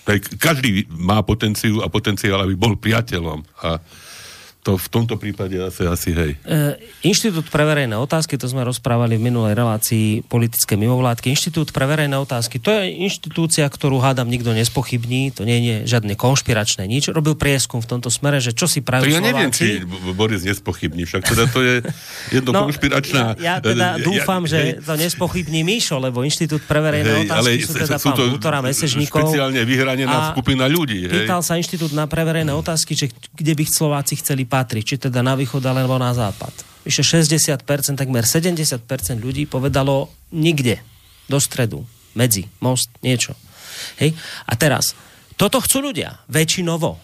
[0.08, 3.44] Hej, každý má potenciu a potenciál, aby bol priateľom.
[3.64, 3.82] A
[4.68, 6.32] to v tomto prípade asi, asi hej.
[6.44, 6.76] E,
[7.08, 11.32] Inštitút pre verejné otázky, to sme rozprávali v minulej relácii politické mimovládky.
[11.32, 16.20] Inštitút pre verejné otázky, to je inštitúcia, ktorú hádam nikto nespochybní, to nie je žiadne
[16.20, 17.08] konšpiračné nič.
[17.16, 21.08] Robil prieskum v tomto smere, že čo si prajú to ja neviem, či Boris nespochybní,
[21.08, 21.76] však teda to je
[22.36, 23.40] jedno no, konšpiračná...
[23.40, 24.72] Ja, ja teda dúfam, ja, že hej.
[24.84, 29.32] to nespochybní Mišo, lebo Inštitút pre verejné hej, otázky ale sú teda sú Bútora Mesežníkov.
[29.32, 31.08] Špeciálne vyhranená skupina ľudí.
[31.08, 31.24] Hej.
[31.24, 35.22] Pýtal sa Inštitút na pre verejné otázky, že kde by Slováci chceli patrí, či teda
[35.22, 36.50] na východ alebo na západ.
[36.82, 37.62] Vyše 60%,
[37.93, 38.82] takmer 70%
[39.22, 40.82] ľudí povedalo nikde,
[41.30, 41.86] do stredu,
[42.17, 43.38] medzi, most, niečo.
[44.02, 44.17] Hej?
[44.50, 44.98] A teraz,
[45.38, 46.98] toto chcú ľudia, väčšinovo.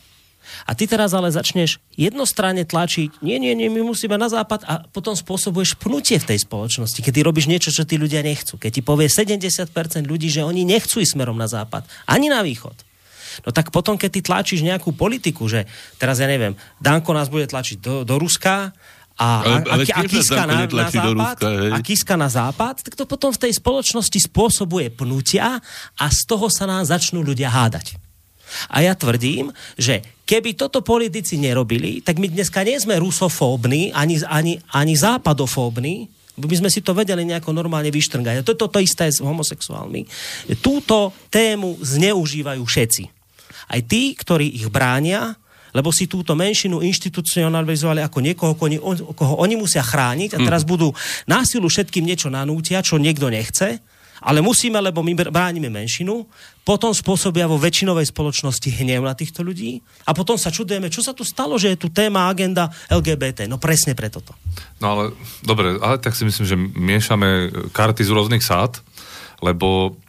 [0.67, 4.73] A ty teraz ale začneš jednostranne tlačiť, nie, nie, nie, my musíme na západ a
[4.91, 8.59] potom spôsobuješ pnutie v tej spoločnosti, keď ty robíš niečo, čo tí ľudia nechcú.
[8.59, 9.69] Keď ti povie 70%
[10.03, 12.75] ľudí, že oni nechcú ísť smerom na západ, ani na východ
[13.41, 15.65] No tak potom, keď ty tlačíš nejakú politiku, že
[15.97, 18.69] teraz ja neviem, Danko nás bude tlačiť do, do Ruska,
[19.13, 22.93] a, ale, ale a, a, Kiska na, na západ, Ruska, a Kiska na západ, tak
[22.97, 25.61] to potom v tej spoločnosti spôsobuje pnutia
[26.01, 28.01] a z toho sa nám začnú ľudia hádať.
[28.73, 34.21] A ja tvrdím, že keby toto politici nerobili, tak my dneska nie sme rusofóbni, ani,
[34.25, 38.41] ani, ani západofóbni, by sme si to vedeli nejako normálne vyštrngať.
[38.41, 40.09] A toto to, to isté s homosexuálmi.
[40.65, 43.22] Túto tému zneužívajú všetci
[43.69, 45.35] aj tí, ktorí ich bránia,
[45.73, 48.53] lebo si túto menšinu inštitucionalizovali ako niekoho,
[49.17, 50.69] koho oni musia chrániť a teraz mhm.
[50.69, 50.89] budú
[51.25, 53.81] násilu všetkým niečo nanútia, čo niekto nechce
[54.23, 56.23] ale musíme, lebo my bránime menšinu,
[56.63, 61.11] potom spôsobia vo väčšinovej spoločnosti hnev na týchto ľudí a potom sa čudujeme, čo sa
[61.11, 63.51] tu stalo, že je tu téma, agenda LGBT.
[63.51, 64.31] No presne preto to.
[64.79, 65.03] No ale,
[65.43, 68.79] dobre, ale tak si myslím, že miešame karty z rôznych sád,
[69.43, 69.99] lebo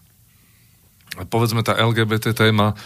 [1.27, 2.79] povedzme tá LGBT téma,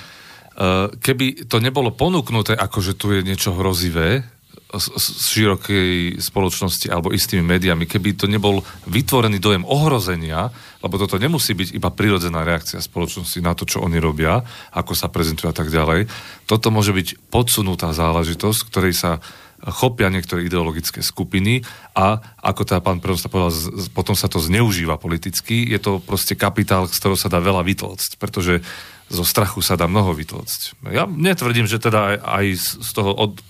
[0.98, 4.26] keby to nebolo ponúknuté ako, že tu je niečo hrozivé,
[4.68, 10.52] z širokej spoločnosti alebo istými médiami, keby to nebol vytvorený dojem ohrozenia,
[10.84, 14.44] lebo toto nemusí byť iba prirodzená reakcia spoločnosti na to, čo oni robia,
[14.76, 16.04] ako sa prezentujú a tak ďalej.
[16.44, 19.24] Toto môže byť podsunutá záležitosť, ktorej sa
[19.58, 21.64] chopia niektoré ideologické skupiny
[21.96, 23.56] a ako teda pán predosta povedal,
[23.90, 25.64] potom sa to zneužíva politicky.
[25.64, 28.60] Je to proste kapitál, z ktorého sa dá veľa vytlcť, pretože
[29.08, 30.84] zo strachu sa dá mnoho vytlcť.
[30.92, 32.46] Ja netvrdím, že teda aj, aj
[32.84, 33.40] z toho od,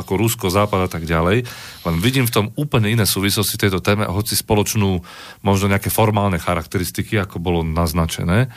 [0.00, 1.44] ako Rusko, Západ a tak ďalej,
[1.84, 5.04] len vidím v tom úplne iné súvislosti tejto téme, hoci spoločnú
[5.44, 8.48] možno nejaké formálne charakteristiky, ako bolo naznačené,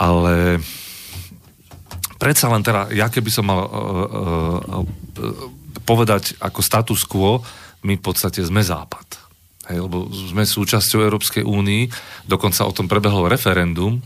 [0.00, 0.64] ale
[2.16, 4.86] predsa len teda, ja keby som mal uh, uh, uh,
[5.84, 7.44] povedať ako status quo,
[7.84, 9.20] my v podstate sme Západ.
[9.68, 11.92] Hej, lebo sme súčasťou Európskej únii,
[12.24, 14.00] dokonca o tom prebehlo referendum,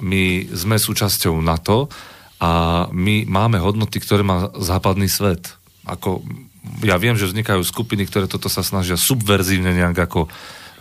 [0.00, 1.92] my sme súčasťou NATO
[2.40, 5.54] a my máme hodnoty, ktoré má západný svet.
[5.84, 6.22] Ako,
[6.82, 10.30] ja viem, že vznikajú skupiny, ktoré toto sa snažia subverzívne nejak ako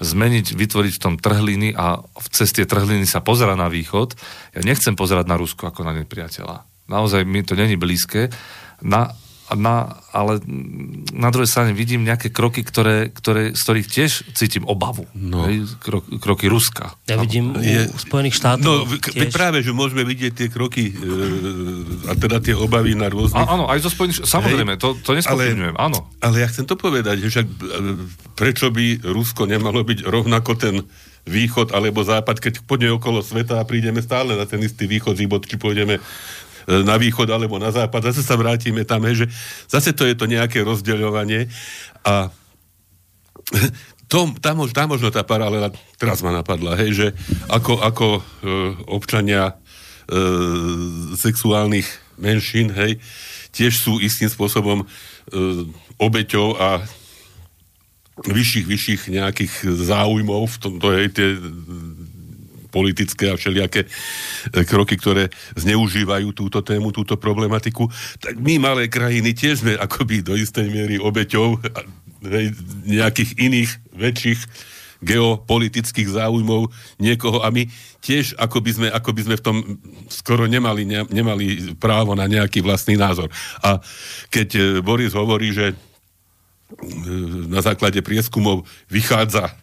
[0.01, 4.17] zmeniť, vytvoriť v tom trhliny a v ceste trhliny sa pozera na východ.
[4.57, 6.89] Ja nechcem pozerať na Rusko ako na nepriateľa.
[6.89, 8.33] Naozaj mi to není blízke.
[8.81, 9.13] Na,
[9.55, 10.39] na, ale
[11.11, 15.07] na druhej strane vidím nejaké kroky, ktoré, ktoré, z ktorých tiež cítim obavu.
[15.11, 15.47] No.
[15.47, 16.95] Hej, krok, kroky Ruska.
[17.07, 18.63] Ja vidím je, u Spojených štátov.
[18.63, 19.31] No, tiež.
[19.31, 20.93] práve, že môžeme vidieť tie kroky e,
[22.07, 23.43] a teda tie obavy na rôznych...
[23.43, 24.33] A, áno, aj zo Spojených štátov.
[24.39, 26.07] Samozrejme, to, to nespochybňujem, áno.
[26.23, 27.55] Ale ja chcem to povedať, že však e,
[28.39, 30.75] prečo by Rusko nemalo byť rovnako ten
[31.25, 35.45] východ alebo západ, keď pôjdeme okolo sveta a prídeme stále na ten istý východ, výbod,
[35.45, 36.01] či pôjdeme
[36.67, 39.27] na východ alebo na západ, zase sa vrátime tam, hej, že
[39.69, 41.49] zase to je to nejaké rozdeľovanie.
[42.05, 42.29] A
[44.11, 47.07] to, tá, mož, tá možno tá paralela teraz ma napadla, hej, že
[47.47, 48.21] ako, ako e,
[48.91, 49.53] občania e,
[51.15, 51.87] sexuálnych
[52.19, 52.99] menšín, hej,
[53.55, 54.85] tiež sú istým spôsobom e,
[55.95, 56.83] obeťou a
[58.21, 61.27] vyšších, vyšších nejakých záujmov v tomto, hej, tie
[62.71, 63.89] politické a všelijaké e,
[64.63, 65.27] kroky, ktoré
[65.59, 67.91] zneužívajú túto tému, túto problematiku,
[68.23, 71.59] tak my malé krajiny tiež sme akoby do istej miery obeťou
[72.87, 74.41] nejakých iných väčších
[75.01, 76.69] geopolitických záujmov
[77.01, 77.65] niekoho a my
[78.05, 79.57] tiež ako by sme, ako by sme v tom
[80.13, 83.33] skoro nemali, ne, nemali právo na nejaký vlastný názor.
[83.65, 83.81] A
[84.29, 85.75] keď e, Boris hovorí, že e,
[87.49, 89.57] na základe prieskumov vychádza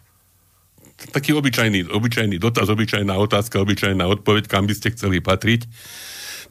[1.11, 5.65] taký obyčajný, obyčajný dotaz, obyčajná otázka, obyčajná odpoveď, kam by ste chceli patriť,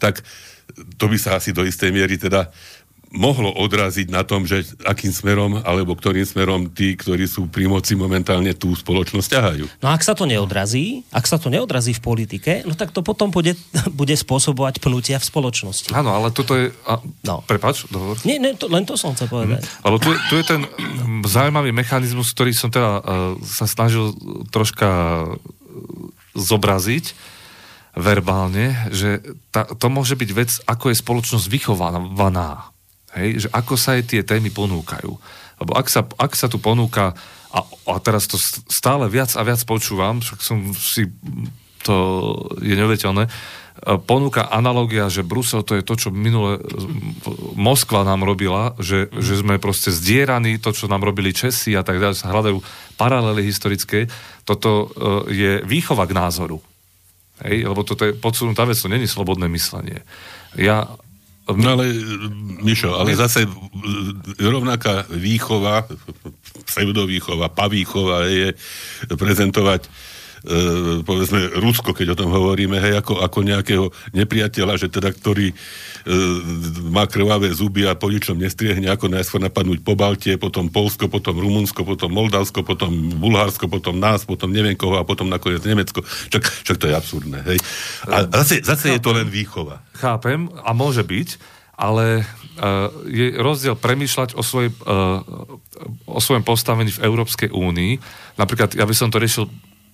[0.01, 0.25] tak
[0.97, 2.53] to by sa asi do istej miery teda
[3.09, 7.97] mohlo odraziť na tom, že akým smerom alebo ktorým smerom tí, ktorí sú pri moci
[7.97, 9.65] momentálne tú spoločnosť ťahajú.
[9.81, 13.33] No ak sa to neodrazí, ak sa to neodrazí v politike, no tak to potom
[13.33, 13.57] bude,
[14.01, 15.89] bude spôsobovať pnutia v spoločnosti.
[15.97, 16.69] Áno, ale toto je...
[16.85, 17.41] A, no.
[17.49, 18.21] Prepač, dohovor.
[18.29, 19.65] Nie, nie to, len to som chcel povedať.
[19.65, 19.89] Hm.
[19.89, 20.61] Ale tu, tu je ten
[21.25, 23.03] zaujímavý mechanizmus, ktorý som teda uh,
[23.41, 24.13] sa snažil
[24.53, 24.89] troška
[26.37, 27.17] zobraziť
[27.99, 32.71] verbálne, že ta, to môže byť vec, ako je spoločnosť vychovaná.
[33.17, 35.13] Hej, že ako sa aj tie témy ponúkajú.
[35.59, 37.17] Lebo ak sa, ak sa tu ponúka,
[37.49, 38.37] a, a teraz to
[38.69, 41.09] stále viac a viac počúvam, však som si,
[41.81, 41.97] to
[42.61, 43.31] je neuveriteľné, e,
[44.05, 46.61] ponúka analogia, že Brusel to je to, čo minule
[47.57, 51.97] Moskva nám robila, že, že sme proste zdieraní, to, čo nám robili Česi a tak
[51.97, 52.61] ďalej, sa hľadajú
[53.01, 54.13] paralely historické.
[54.45, 54.87] Toto e,
[55.33, 56.61] je výchova k názoru.
[57.41, 60.03] Hej, lebo toto je podsunutá vec, to není slobodné myslenie.
[60.59, 60.91] Ja
[61.49, 61.89] No ale,
[62.61, 63.49] Mišo, ale zase
[64.37, 65.89] rovnaká výchova,
[66.69, 68.53] pseudovýchova, pavýchova je
[69.17, 69.89] prezentovať
[70.45, 73.85] e, povedzme Rusko, keď o tom hovoríme, hej, ako, ako nejakého
[74.15, 75.55] nepriateľa, že teda, ktorý e,
[76.91, 81.39] má krvavé zuby a po ničom nestriehne, ako najskôr napadnúť po Baltie, potom Polsko, potom
[81.39, 86.05] Rumunsko, potom Moldavsko, potom Bulharsko, potom nás, potom neviem koho a potom nakoniec Nemecko.
[86.31, 87.59] Čak, čak to je absurdné, hej.
[88.07, 89.83] A zase, zase je to len výchova.
[89.99, 95.23] Chápem a môže byť, ale uh, je rozdiel premýšľať o, svoj, uh,
[96.11, 98.03] o svojom postavení v Európskej únii.
[98.35, 99.47] Napríklad, ja by som to riešil,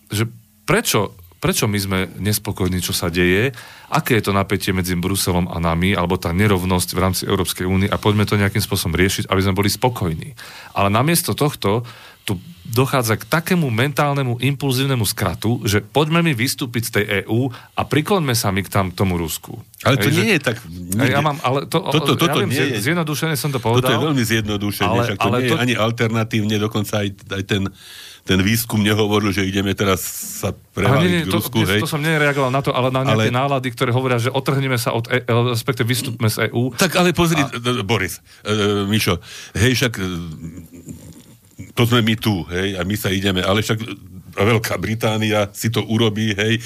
[0.09, 0.25] že
[0.65, 3.53] prečo, prečo my sme nespokojní, čo sa deje,
[3.89, 7.87] aké je to napätie medzi Bruselom a nami, alebo tá nerovnosť v rámci Európskej únie
[7.87, 10.33] a poďme to nejakým spôsobom riešiť, aby sme boli spokojní.
[10.73, 11.85] Ale namiesto tohto
[12.25, 17.85] tu dochádza k takému mentálnemu impulzívnemu skratu, že poďme mi vystúpiť z tej EÚ a
[17.85, 19.61] prikloňme sa my k tam tomu Rusku.
[19.85, 20.57] Ale to Hej, nie že- je tak...
[21.05, 23.77] Hej, ja mám, ale to, Toto- toto ja viem, nie je- zjednodušene som to Toto
[23.77, 24.01] je povedal.
[24.01, 27.63] veľmi zjednodušené, Ale- však to ale nie to- je ani alternatívne, dokonca aj, aj ten,
[28.25, 30.01] ten výskum nehovoril, že ideme teraz
[30.41, 31.81] sa nie, preváliť nie, k to, Rusku, hej.
[31.85, 34.97] to som nereagoval na to, ale na nejaké Ale- nálady, ktoré hovoria, že otrhneme sa
[34.97, 36.73] od, e, respektive vystúpme z EÚ.
[36.73, 37.53] Tak ale pozri, a...
[37.85, 39.21] Boris, uh, Mišo,
[39.61, 40.05] hej, však e,
[41.77, 45.71] to sme my tu, hej, a my sa ideme, ale však e, Veľká Británia si
[45.71, 46.59] to urobí, hej,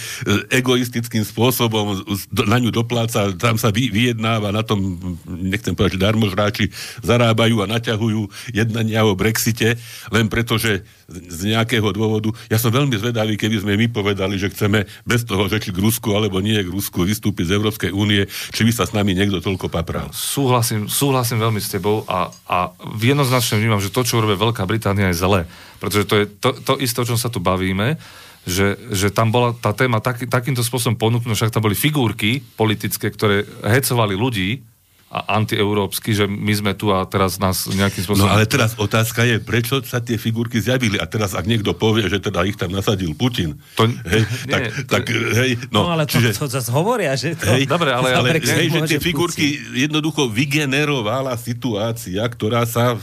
[0.49, 2.01] egoistickým spôsobom
[2.33, 4.99] na ňu dopláca, tam sa vy, vyjednáva, na tom,
[5.29, 6.65] nechcem povedať, že darmožráči
[7.05, 9.77] zarábajú a naťahujú jednania o Brexite,
[10.09, 14.53] len preto, že z nejakého dôvodu, ja som veľmi zvedavý, keby sme my povedali, že
[14.53, 18.29] chceme bez toho, že či k Rusku alebo nie k Rusku vystúpiť z Európskej únie,
[18.53, 20.13] či by sa s nami niekto toľko papral.
[20.13, 25.09] Súhlasím, súhlasím veľmi s tebou a, a jednoznačne vnímam, že to, čo robí Veľká Británia,
[25.09, 25.41] je zlé.
[25.79, 27.97] Pretože to je to, to isté, o čom sa tu bavíme,
[28.43, 33.09] že, že tam bola tá téma taký, takýmto spôsobom ponúknúť, však tam boli figurky politické,
[33.09, 34.65] ktoré hecovali ľudí
[35.09, 38.29] a antieurópsky, že my sme tu a teraz nás nejakým spôsobom...
[38.29, 41.01] No ale teraz otázka je, prečo sa tie figurky zjavili?
[41.01, 44.63] A teraz, ak niekto povie, že teda ich tam nasadil Putin, To- hej, nie, tak,
[44.69, 47.49] to- tak, hej, No, no, ale to, čiže, to zase hovoria, že to...
[47.57, 49.09] hej, Dobre, ale- ale hej, že tie Putin.
[49.09, 49.47] figurky
[49.81, 53.01] jednoducho vygenerovala situácia, ktorá sa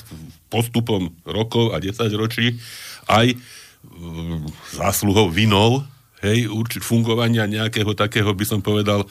[0.50, 2.58] postupom rokov a desaťročí
[3.10, 4.46] aj mm,
[4.78, 5.84] zásluhou vinou
[6.26, 9.08] hej, urči, fungovania nejakého takého, by som povedal, e,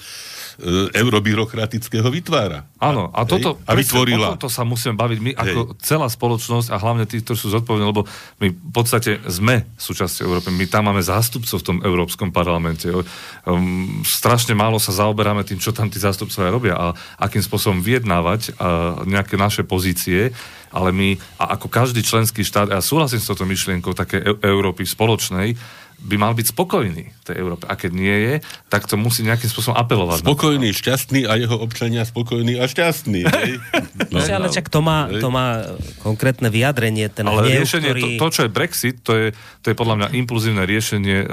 [0.95, 2.69] eurobyrokratického vytvára.
[2.79, 4.31] Áno, a toto, a vytvorila.
[4.31, 7.87] o tomto sa musíme baviť my ako celá spoločnosť a hlavne tí, ktorí sú zodpovední,
[7.91, 8.07] lebo
[8.39, 10.55] my v podstate sme súčasťou Európy.
[10.55, 12.87] My tam máme zástupcov v tom Európskom parlamente.
[12.91, 16.87] Um, strašne málo sa zaoberáme tým, čo tam tí zástupcovia robia a
[17.19, 20.31] akým spôsobom vyjednávať uh, nejaké naše pozície,
[20.75, 24.39] ale my, a ako každý členský štát, a ja súhlasím s touto myšlienkou také e-
[24.43, 25.55] Európy spoločnej,
[26.01, 27.65] by mal byť spokojný v tej Európe.
[27.65, 28.35] A keď nie je,
[28.69, 30.21] tak to musí nejakým spôsobom apelovať.
[30.21, 30.29] na to.
[30.29, 33.21] Spokojný, šťastný a jeho občania spokojní a šťastní.
[33.25, 33.51] Hej?
[34.11, 38.03] No, ale čak to má, to má konkrétne vyjadrenie, ten Ale hnev, riešenie, ktorý...
[38.03, 39.27] to, to, čo je Brexit, to je,
[39.59, 41.27] to je podľa mňa impulzívne riešenie e,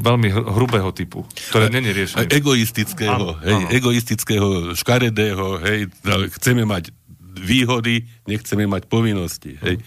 [0.00, 2.30] veľmi hr- hrubého typu, ktoré není A riešenie.
[2.30, 3.68] egoistického, Áno, hej, áno.
[3.70, 5.86] egoistického, škaredého, hej,
[6.34, 6.90] chceme mať
[7.36, 9.78] výhody, nechceme mať povinnosti, hej.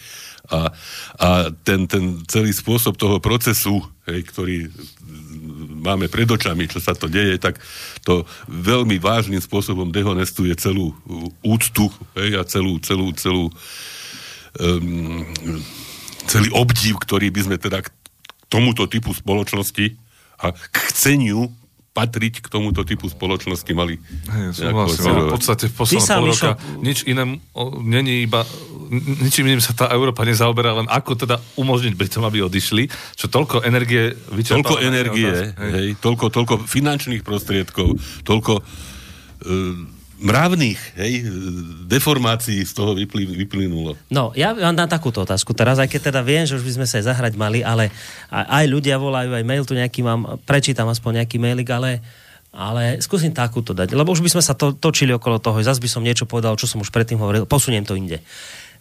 [0.51, 0.75] A,
[1.23, 1.29] a
[1.63, 3.79] ten, ten celý spôsob toho procesu,
[4.11, 4.67] hej, ktorý
[5.83, 7.63] máme pred očami, čo sa to deje, tak
[8.03, 10.91] to veľmi vážnym spôsobom dehonestuje celú
[11.39, 11.87] úctu,
[12.19, 13.47] hej, a celú, celú, celú
[14.59, 15.23] um,
[16.27, 17.91] celý obdiv, ktorý by sme teda k
[18.47, 19.95] tomuto typu spoločnosti
[20.39, 21.51] a k chceniu
[21.93, 26.51] patriť k tomuto typu spoločnosti mali Hej, súhlasím, v podstate v poslednom pol Mišo- roka
[26.81, 27.23] nič iné
[27.85, 28.41] není iba
[28.93, 32.85] ničím iným sa tá Európa nezaoberá, len ako teda umožniť Britom, aby odišli,
[33.17, 34.61] čo toľko energie vyčerpáva.
[34.61, 35.29] Toľko energie.
[35.33, 35.49] Hej.
[35.57, 38.63] hej, toľko, toľko finančných prostriedkov, toľko e,
[40.23, 41.13] mravných, hej,
[41.91, 43.99] deformácií z toho vyplý, vyplynulo.
[44.07, 46.85] No, ja vám dám takúto otázku teraz, aj keď teda viem, že už by sme
[46.87, 47.91] sa aj zahrať mali, ale
[48.31, 51.99] aj ľudia volajú, aj mail tu nejaký mám, prečítam aspoň nejaký mailik, ale,
[52.55, 55.91] ale skúsim takúto dať, lebo už by sme sa to, točili okolo toho, zase by
[55.91, 58.23] som niečo povedal, čo som už predtým hovoril, posuniem to inde.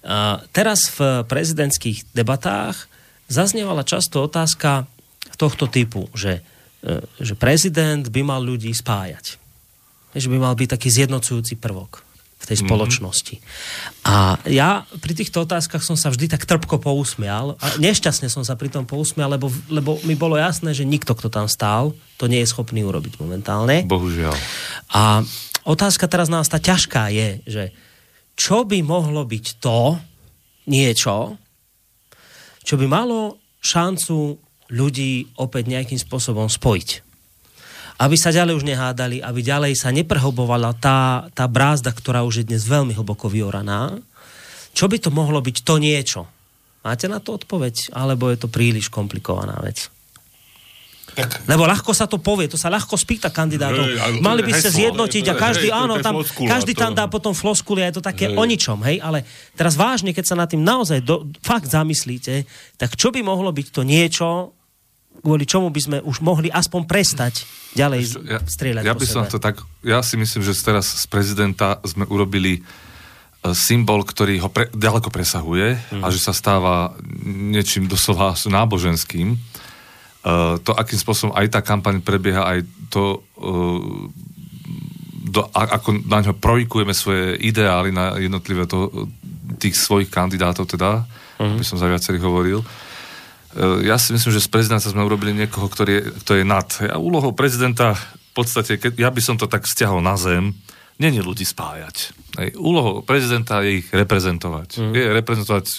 [0.02, 2.86] Uh, teraz v prezidentských debatách
[3.26, 4.86] zaznievala často otázka
[5.38, 6.42] tohto typu, že,
[6.86, 9.41] uh, že prezident by mal ľudí spájať
[10.20, 12.04] že by mal byť taký zjednocujúci prvok
[12.42, 13.38] v tej spoločnosti.
[14.02, 18.58] A ja pri týchto otázkach som sa vždy tak trpko pousmial a nešťastne som sa
[18.58, 22.42] pri tom pousmial, lebo, lebo mi bolo jasné, že nikto, kto tam stál, to nie
[22.42, 23.86] je schopný urobiť momentálne.
[23.86, 24.34] Bohužiaľ.
[24.90, 25.22] A
[25.62, 27.64] otázka teraz nás tá ťažká je, že
[28.34, 30.02] čo by mohlo byť to
[30.66, 31.38] niečo,
[32.66, 34.34] čo by malo šancu
[34.74, 37.11] ľudí opäť nejakým spôsobom spojiť
[38.02, 42.48] aby sa ďalej už nehádali, aby ďalej sa neprehlbovala tá, tá brázda, ktorá už je
[42.50, 43.94] dnes veľmi hlboko vyoraná.
[44.74, 46.26] Čo by to mohlo byť to niečo?
[46.82, 47.94] Máte na to odpoveď?
[47.94, 49.86] Alebo je to príliš komplikovaná vec?
[51.12, 53.84] Tak, Lebo ľahko sa to povie, to sa ľahko spýta kandidátov.
[53.84, 57.36] Hej, Mali by heslo, zjednotiť a každý, hej, áno, tam, floskula, každý tam dá potom
[57.36, 58.40] floskuly a je to také Hej.
[58.40, 62.48] o ničom, hej, ale teraz vážne, keď sa nad tým naozaj do, fakt zamyslíte,
[62.80, 64.56] tak čo by mohlo byť to niečo,
[65.20, 69.30] kvôli čomu by sme už mohli aspoň prestať ďalej Ja, strieľať ja by som sebe.
[69.30, 72.60] to tak, ja si myslím, že teraz z prezidenta sme urobili e,
[73.52, 76.02] symbol, ktorý ho pre, ďaleko presahuje Mhm.
[76.02, 79.38] a že sa stáva niečím doslova náboženským.
[80.22, 83.82] Uh, to, akým spôsobom aj tá kampaň prebieha, aj to, uh,
[85.18, 89.10] do, a, ako na ňo projikujeme svoje ideály na jednotlivé to,
[89.58, 91.02] tých svojich kandidátov, teda,
[91.38, 91.58] Mhm.
[91.58, 92.62] by som za viacerých hovoril,
[93.84, 96.68] ja si myslím, že z prezidenta sme urobili niekoho, ktorý je, kto je nad.
[96.88, 100.56] A úlohou prezidenta v podstate, keď, ja by som to tak stiahol na zem,
[100.96, 101.96] není ľudí spájať.
[102.40, 102.48] Hej.
[102.56, 104.80] Úlohou prezidenta je ich reprezentovať.
[104.80, 104.92] Mm.
[104.96, 105.76] Je reprezentovať e,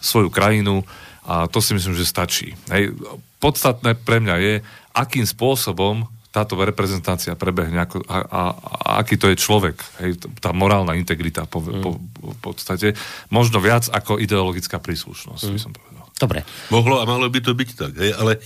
[0.00, 0.80] svoju krajinu
[1.28, 2.56] a to si myslím, že stačí.
[2.72, 2.96] Hej.
[3.44, 4.54] Podstatné pre mňa je,
[4.96, 10.54] akým spôsobom táto reprezentácia prebehne, ako, a, a, a aký to je človek, hej, tá
[10.54, 11.82] morálna integrita po, mm.
[11.82, 12.94] po, po podstate,
[13.34, 15.52] možno viac ako ideologická príslušnosť, mm.
[15.52, 15.99] by som povedal.
[16.20, 16.44] Dobre.
[16.68, 18.36] Mohlo a malo by to byť tak, hej, ale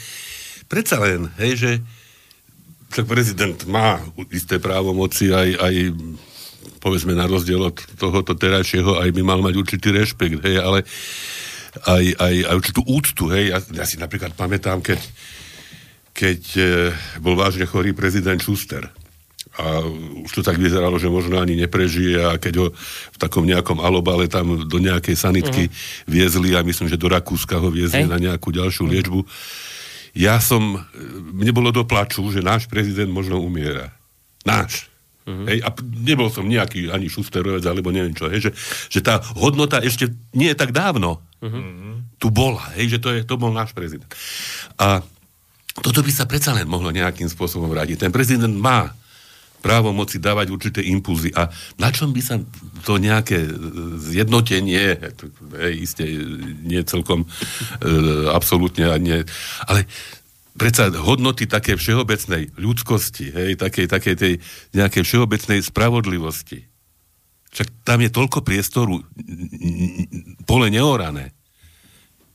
[0.70, 1.70] predsa len, hej, že
[2.94, 3.98] tak prezident má
[4.30, 5.74] isté právomoci aj, aj
[6.78, 10.86] povedzme na rozdiel od tohoto terajšieho, aj by mal mať určitý rešpekt, hej, ale
[11.82, 13.50] aj, aj, aj určitú úctu, hej.
[13.50, 15.02] Ja, ja si napríklad pamätám, keď
[16.14, 16.62] keď e,
[17.18, 18.86] bol vážne chorý prezident Schuster.
[19.54, 19.86] A
[20.26, 22.66] už to tak vyzeralo, že možno ani neprežije a keď ho
[23.14, 26.10] v takom nejakom alobale tam do nejakej sanitky uh-huh.
[26.10, 28.10] viezli a myslím, že do Rakúska ho viezli hey.
[28.10, 28.94] na nejakú ďalšiu uh-huh.
[28.98, 29.20] liečbu.
[30.18, 30.82] Ja som,
[31.30, 33.94] mne bolo do plaču, že náš prezident možno umiera.
[34.42, 34.90] Náš.
[35.22, 35.46] Uh-huh.
[35.46, 35.70] Hej, a
[36.02, 38.52] nebol som nejaký ani šusterovec, alebo neviem čo, hej, že,
[38.90, 42.02] že tá hodnota ešte nie je tak dávno uh-huh.
[42.18, 44.10] tu bola, hej, že to, je, to bol náš prezident.
[44.82, 45.00] A
[45.78, 48.06] toto by sa predsa len mohlo nejakým spôsobom radiť.
[48.06, 48.94] Ten prezident má
[49.64, 51.32] právo moci dávať určité impulzy.
[51.32, 51.48] A
[51.80, 52.36] na čom by sa
[52.84, 53.48] to nejaké
[53.96, 55.00] zjednotenie,
[55.64, 56.04] je isté
[56.60, 57.28] nie celkom e,
[58.28, 59.24] absolútne, nie,
[59.64, 59.88] ale
[60.52, 64.32] predsa hodnoty také všeobecnej ľudskosti, hej, takej, takej tej
[64.76, 66.68] nejakej všeobecnej spravodlivosti.
[67.56, 69.00] Však tam je toľko priestoru,
[70.44, 71.32] pole neorané.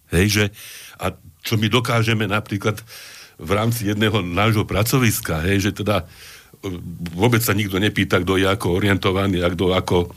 [0.09, 0.45] Hej, že,
[0.97, 1.13] a
[1.45, 2.81] čo my dokážeme napríklad
[3.39, 6.05] v rámci jedného nášho pracoviska, hej, že teda e,
[7.15, 10.11] vôbec sa nikto nepýta, kto je ako orientovaný a kto ako,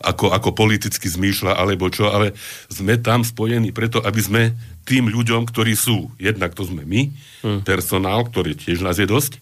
[0.00, 2.32] ako, ako politicky zmýšľa alebo čo, ale
[2.72, 4.42] sme tam spojení preto, aby sme
[4.88, 7.12] tým ľuďom, ktorí sú, jednak to sme my,
[7.44, 7.60] hmm.
[7.62, 9.38] personál, ktorý tiež nás je dosť,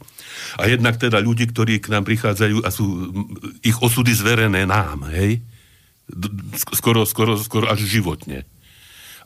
[0.59, 3.12] a jednak teda ľudí, ktorí k nám prichádzajú a sú
[3.61, 5.42] ich osudy zverené nám, hej?
[6.74, 8.42] Skoro, skoro, skoro až životne.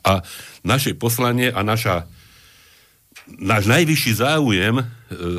[0.05, 0.21] A
[0.61, 2.05] naše poslanie a naša
[3.25, 4.83] náš najvyšší záujem e,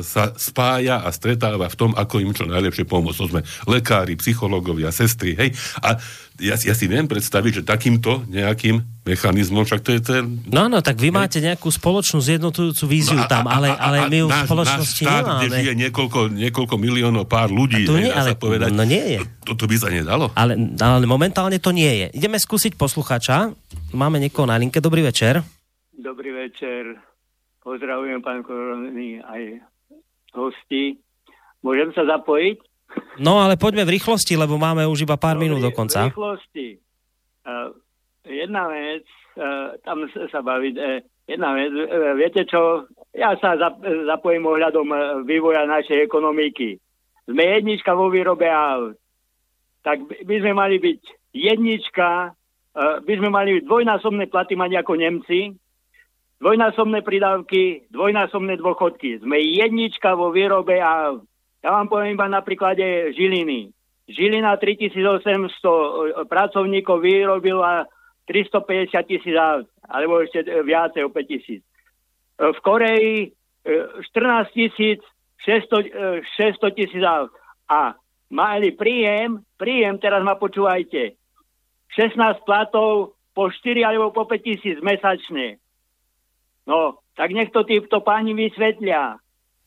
[0.03, 3.19] sa spája a stretáva v tom, ako im čo najlepšie pomôcť.
[3.23, 5.55] To sme lekári, psychológovia, sestry, hej.
[5.79, 5.95] A
[6.37, 10.23] ja, ja si viem predstaviť, že takýmto nejakým mechanizmom, však to je ten...
[10.51, 11.15] No, no, tak vy hej.
[11.15, 15.23] máte nejakú spoločnú zjednotujúcu víziu no a, tam, ale, ale my v spoločnosti náš štát,
[15.23, 15.39] nemáme.
[15.39, 19.19] kde žije niekoľko, niekoľko miliónov pár ľudí, to nie, ale, povedať, no nie je.
[19.47, 20.29] To, to by sa nedalo.
[20.35, 22.07] Ale, ale momentálne to nie je.
[22.19, 23.55] Ideme skúsiť posluchača.
[23.95, 24.83] Máme niekoho na linke.
[24.83, 25.39] Dobrý večer.
[25.95, 27.07] Dobrý večer.
[27.67, 29.59] Pozdravujem pán Korony aj
[30.31, 30.95] hosti.
[31.59, 32.63] Môžem sa zapojiť?
[33.19, 36.07] No ale poďme v rýchlosti, lebo máme už iba pár Dobre, minút do konca.
[36.07, 36.79] V rýchlosti.
[37.43, 37.75] Uh,
[38.23, 39.03] jedna vec,
[39.35, 44.87] uh, tam sa baviť, uh, jedna vec, uh, viete čo, ja sa zap, zapojím ohľadom
[45.27, 46.79] vývoja našej ekonomiky.
[47.27, 48.95] Sme jednička vo výrobe aut.
[49.83, 51.01] Tak by sme mali byť
[51.35, 55.51] jednička, uh, by sme mali dvojnásobné platy mať ako Nemci,
[56.37, 59.21] dvojnásobné pridávky, dvojnásobné dôchodky.
[59.21, 61.17] Sme jednička vo výrobe a
[61.65, 63.73] ja vám poviem iba na príklade Žiliny.
[64.07, 67.83] Žilina 3800 pracovníkov vyrobila
[68.29, 71.61] 350 tisíc aut, alebo ešte viacej o 5 tisíc.
[72.39, 73.35] V Koreji
[73.67, 75.03] 14 tisíc
[75.43, 77.03] 600, 600 tisíc.
[77.67, 77.99] A
[78.31, 81.19] mali príjem, príjem, teraz ma počúvajte,
[81.99, 85.59] 16 platov po 4 alebo po 5 tisíc mesačne.
[86.67, 89.15] No, tak nech to títo páni vysvetlia.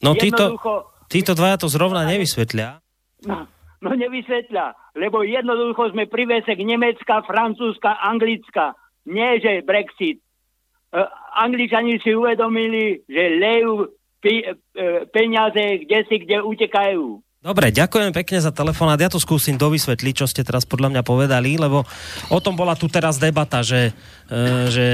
[0.05, 0.61] No títo,
[1.09, 2.85] títo dvaja to zrovna nevysvetlia.
[3.25, 3.49] No,
[3.81, 8.77] no nevysvetlia, lebo jednoducho sme privesek Nemecka, Francúzska, Anglicka.
[9.09, 10.21] Nie, že Brexit.
[10.93, 11.09] Uh,
[11.41, 13.89] Angličani si uvedomili, že lejú
[14.21, 17.23] pi, uh, peniaze kde si, kde utekajú.
[17.41, 19.01] Dobre, ďakujem pekne za telefonát.
[19.01, 21.89] Ja to skúsim dovysvetliť, čo ste teraz podľa mňa povedali, lebo
[22.29, 23.97] o tom bola tu teraz debata, že,
[24.29, 24.87] e, že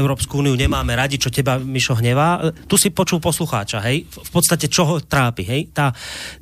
[0.00, 2.48] Európsku úniu nemáme radi, čo teba, Mišo, hnevá.
[2.64, 4.08] Tu si počul poslucháča, hej?
[4.08, 5.68] V podstate, čo ho trápi, hej?
[5.76, 5.92] Tá,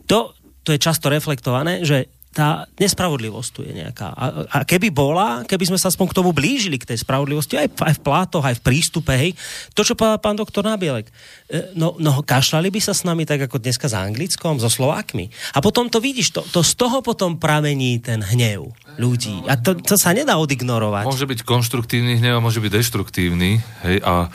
[0.07, 4.11] to, to je často reflektované, že tá nespravodlivosť tu je nejaká.
[4.11, 7.70] A, a keby bola, keby sme sa aspoň k tomu blížili, k tej spravodlivosti, aj,
[7.78, 9.39] aj v plátoch, aj v prístupe, hej,
[9.70, 11.07] to, čo povedal pán doktor Nabielek,
[11.47, 15.30] e, no, no kašľali by sa s nami tak ako dneska s Anglickom, so Slovákmi.
[15.55, 19.47] A potom to vidíš, to, to z toho potom pramení ten hnev ľudí.
[19.47, 21.07] A to, to sa nedá odignorovať.
[21.07, 24.26] Môže byť konštruktívny hnev môže byť deštruktívny, hej, a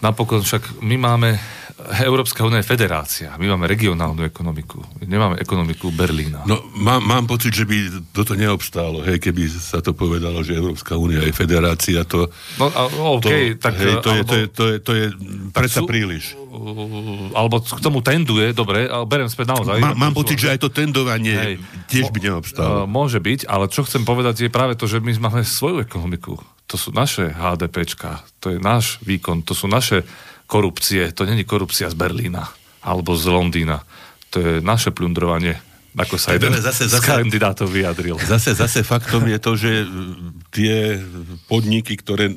[0.00, 1.36] napokon však my máme
[1.74, 3.34] Európska únia je federácia.
[3.34, 4.78] My máme regionálnu ekonomiku.
[5.02, 6.46] Nemáme ekonomiku Berlína.
[6.46, 7.76] No, mám, mám pocit, že by
[8.14, 12.30] toto neobstálo, hej, keby sa to povedalo, že Európska únia je federácia, to...
[12.62, 12.86] No, a,
[13.18, 13.74] OK, to, tak...
[13.74, 15.04] hej, to, je, alebo- to, je, to, je, to je
[15.50, 16.38] predsa sú- príliš.
[16.54, 19.82] Uh, alebo k tomu tenduje, dobre, ale berem späť naozaj.
[19.82, 21.54] Má, mám pocit, že aj to tendovanie Hej.
[21.90, 22.86] tiež by Uh, neobstálo.
[22.86, 26.38] môže byť, ale čo chcem povedať je práve to, že my máme svoju ekonomiku.
[26.70, 30.06] To sú naše HDPčka, to je náš výkon, to sú naše
[30.54, 32.46] korupcie, to není korupcia z Berlína
[32.86, 33.82] alebo z Londýna.
[34.30, 35.58] To je naše plundrovanie,
[35.98, 38.14] ako sa jeden Ale zase- z zase- kandidátov vyjadril.
[38.22, 40.14] Zase, zase faktom je to, že mm,
[40.54, 41.02] tie
[41.50, 42.30] podniky, ktoré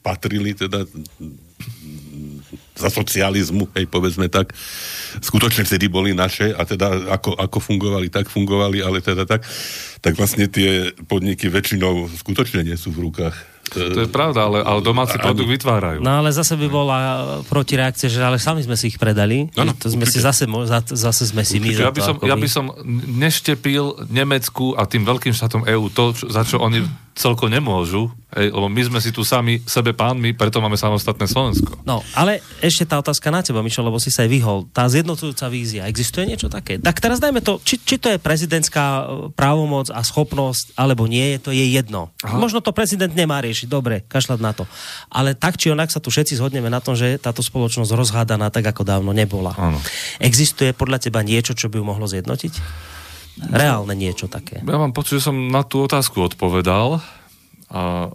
[0.00, 0.88] patrili teda
[2.80, 4.56] za socializmu, hej, povedzme tak,
[5.20, 9.44] skutočne vtedy boli naše a teda ako, ako fungovali, tak fungovali, ale teda tak,
[10.00, 13.36] tak vlastne tie podniky väčšinou skutočne nie sú v rukách.
[13.70, 15.98] To je pravda, ale, ale domáci Ani- produkt vytvárajú.
[16.02, 16.98] No ale zase by bola
[17.46, 19.46] protireakcia, že ale sami sme si ich predali.
[19.54, 20.26] Áno, to sme si určite.
[20.26, 22.64] zase, mo- za- zase sme si my Čiže za ja by, som, ja by som
[23.06, 26.82] neštepil Nemecku a tým veľkým štátom EÚ to, čo, za čo oni
[27.20, 31.84] celko nemôžu, ej, lebo my sme si tu sami sebe pánmi, preto máme samostatné Slovensko.
[31.84, 34.64] No, ale ešte tá otázka na teba, Mišo, lebo si sa aj vyhol.
[34.72, 36.80] Tá zjednocujúca vízia, existuje niečo také?
[36.80, 39.02] Tak teraz dajme to, či, či to je prezidentská e,
[39.36, 42.08] právomoc a schopnosť, alebo nie, je to je jedno.
[42.24, 42.40] Aha.
[42.40, 44.64] Možno to prezident nemá riešiť, dobre, kašľať na to.
[45.12, 48.64] Ale tak či onak sa tu všetci zhodneme na tom, že táto spoločnosť rozhádaná tak,
[48.64, 49.52] ako dávno nebola.
[49.60, 49.76] Áno.
[50.16, 52.54] Existuje podľa teba niečo, čo by ju mohlo zjednotiť?
[53.38, 54.60] Reálne niečo také.
[54.60, 57.00] Ja mám pocit, že som na tú otázku odpovedal
[57.70, 58.10] a,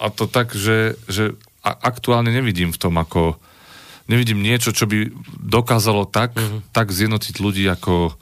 [0.00, 3.38] a to tak, že, že aktuálne nevidím v tom ako
[4.10, 5.06] nevidím niečo, čo by
[5.38, 6.74] dokázalo tak, mm-hmm.
[6.74, 8.18] tak zjednotiť ľudí, ako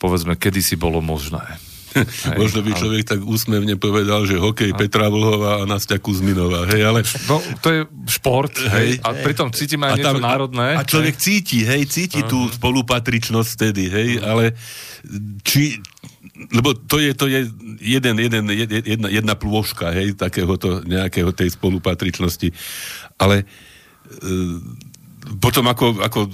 [0.00, 1.44] povedzme, kedysi bolo možné.
[1.92, 6.64] Hej, Možno by ale- človek tak úsmevne povedal, že hokej Petra Vlhová a Nastia Kuzminová,
[6.72, 7.00] hej, ale...
[7.28, 9.04] No, to je šport, hej, Hej.
[9.04, 10.76] a pritom cítime aj niečo národné.
[10.76, 14.56] A človek cíti, hej, cíti tú spolupatričnosť vtedy, hej, ale
[15.44, 15.78] či...
[16.32, 17.44] Lebo to je, to je
[17.78, 22.50] jeden, jeden, jed- jedna, jedna plôžka, hej, takéhoto nejakého tej spolupatričnosti.
[23.20, 23.44] Ale e,
[25.38, 26.26] potom ako, ako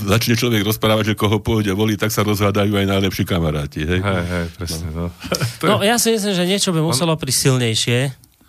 [0.00, 3.98] začne človek rozprávať, že koho pôjde voliť, tak sa rozhádajú aj najlepší kamaráti, hej.
[3.98, 4.86] Hej, hej, presne.
[4.88, 5.10] No.
[5.58, 7.98] To je- No ja si myslím, že niečo by muselo prísť silnejšie,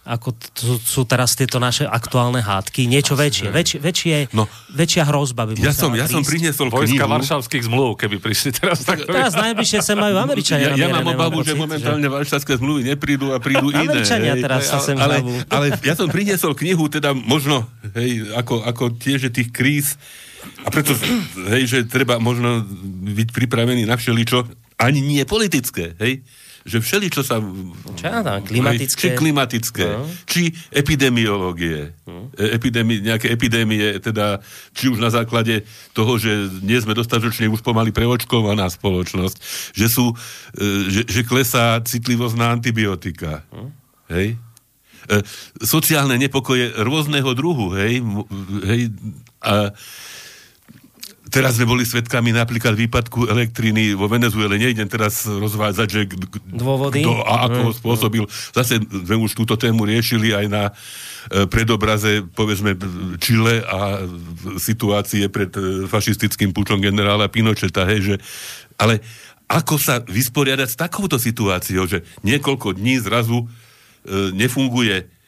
[0.02, 2.90] ako t- sú, sú teraz tieto naše aktuálne hádky.
[2.90, 3.48] Niečo väčšie.
[3.48, 4.50] Väč, väčšie No.
[4.72, 6.32] väčšia hrozba by musela Ja som, ja som prísť.
[6.32, 7.14] priniesol Vojska knihu.
[7.14, 8.82] varšavských zmluv, keby prišli teraz.
[8.82, 13.30] Tak Teraz najbližšie sa majú Američania Ja, ja mám obavu, že momentálne varšavské zmluvy neprídu
[13.30, 13.86] a prídu iné.
[13.86, 14.42] Američania hej.
[14.42, 15.34] teraz sa sem ale, hľavú.
[15.46, 19.94] ale ja som priniesol knihu, teda možno, hej, ako, ako tiež tých kríz,
[20.64, 20.96] a preto,
[21.52, 22.64] hej, že treba možno
[23.10, 24.48] byť pripravený na všeličo,
[24.80, 26.24] ani nie politické, hej,
[26.68, 27.40] že všeličo sa...
[27.96, 29.00] Čo ja tam, klimatické?
[29.10, 30.04] Hej, či klimatické, No.
[30.28, 31.96] či epidemiológie,
[32.36, 34.44] e- epidémie, nejaké epidémie, teda
[34.76, 35.64] či už na základe
[35.96, 36.30] toho, že
[36.62, 39.38] nie sme dostatočne už pomaly preočkovaná spoločnosť,
[39.74, 40.12] že sú,
[40.60, 43.42] e, že, že klesá citlivosť na antibiotika.
[44.12, 44.36] Hej?
[45.10, 45.16] E,
[45.64, 48.04] sociálne nepokoje rôzneho druhu, hej?
[48.68, 48.82] Hej?
[49.40, 49.72] A
[51.30, 54.58] teraz sme boli svedkami napríklad výpadku elektriny vo Venezuele.
[54.58, 57.06] Nejdem teraz rozvádzať, že k- k- Dôvody?
[57.06, 58.24] kto a ako ho spôsobil.
[58.52, 60.72] Zase sme už túto tému riešili aj na e,
[61.46, 62.74] predobraze, povedzme,
[63.22, 64.04] Čile a
[64.58, 68.16] situácie pred e, fašistickým pučom generála Pinocheta, hej, že,
[68.76, 69.00] ale
[69.50, 73.48] ako sa vysporiadať s takouto situáciou, že niekoľko dní zrazu e,
[74.34, 75.19] nefunguje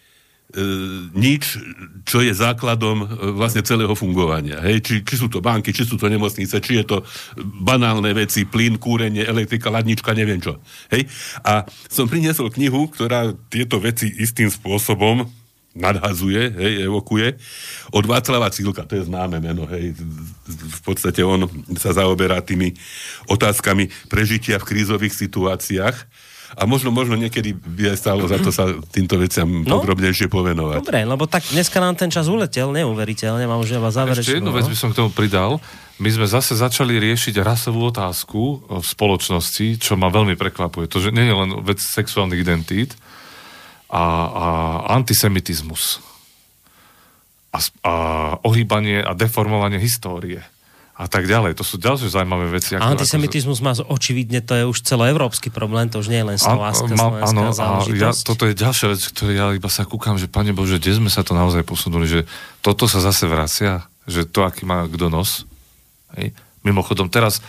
[1.16, 1.58] nič,
[2.04, 4.60] čo je základom e, vlastne celého fungovania.
[4.60, 4.84] Hej?
[4.84, 6.98] Či, či sú to banky, či sú to nemocnice, či je to
[7.64, 10.60] banálne veci, plyn, kúrenie, elektrika, ladnička, neviem čo.
[10.92, 11.08] Hej?
[11.48, 15.24] A som priniesol knihu, ktorá tieto veci istým spôsobom
[15.72, 17.40] nadhazuje, hej, evokuje,
[17.96, 19.96] od Václava Cílka, to je známe meno, hej,
[20.52, 21.48] v podstate on
[21.80, 22.76] sa zaoberá tými
[23.32, 25.96] otázkami prežitia v krízových situáciách
[26.52, 29.80] a možno, možno niekedy by aj stálo za to sa týmto veciam No.
[29.80, 30.84] podrobnejšie povenovať.
[30.84, 34.22] Dobre, lebo tak dneska nám ten čas uletel, neuveriteľne, mám už iba záverečnú.
[34.28, 35.64] Ešte jednu vec by som k tomu pridal.
[36.02, 40.90] My sme zase začali riešiť rasovú otázku v spoločnosti, čo ma veľmi prekvapuje.
[40.90, 42.98] To, že nie je len vec sexuálnych identít
[43.88, 44.46] a, a
[44.98, 46.02] antisemitizmus
[47.54, 47.94] a, a
[48.42, 50.42] ohýbanie a deformovanie histórie
[51.02, 51.58] a tak ďalej.
[51.58, 52.78] To sú ďalšie zaujímavé veci.
[52.78, 56.94] A antisemitizmus má očividne, to je už celoevropský problém, to už nie je len slovenská,
[56.94, 60.54] slovenská áno, a ja, toto je ďalšia vec, ktoré ja iba sa kúkam, že pane
[60.54, 62.30] Bože, kde sme sa to naozaj posunuli, že
[62.62, 65.50] toto sa zase vracia, že to, aký má kto nos.
[66.14, 66.38] Hej.
[66.62, 67.42] Mimochodom, teraz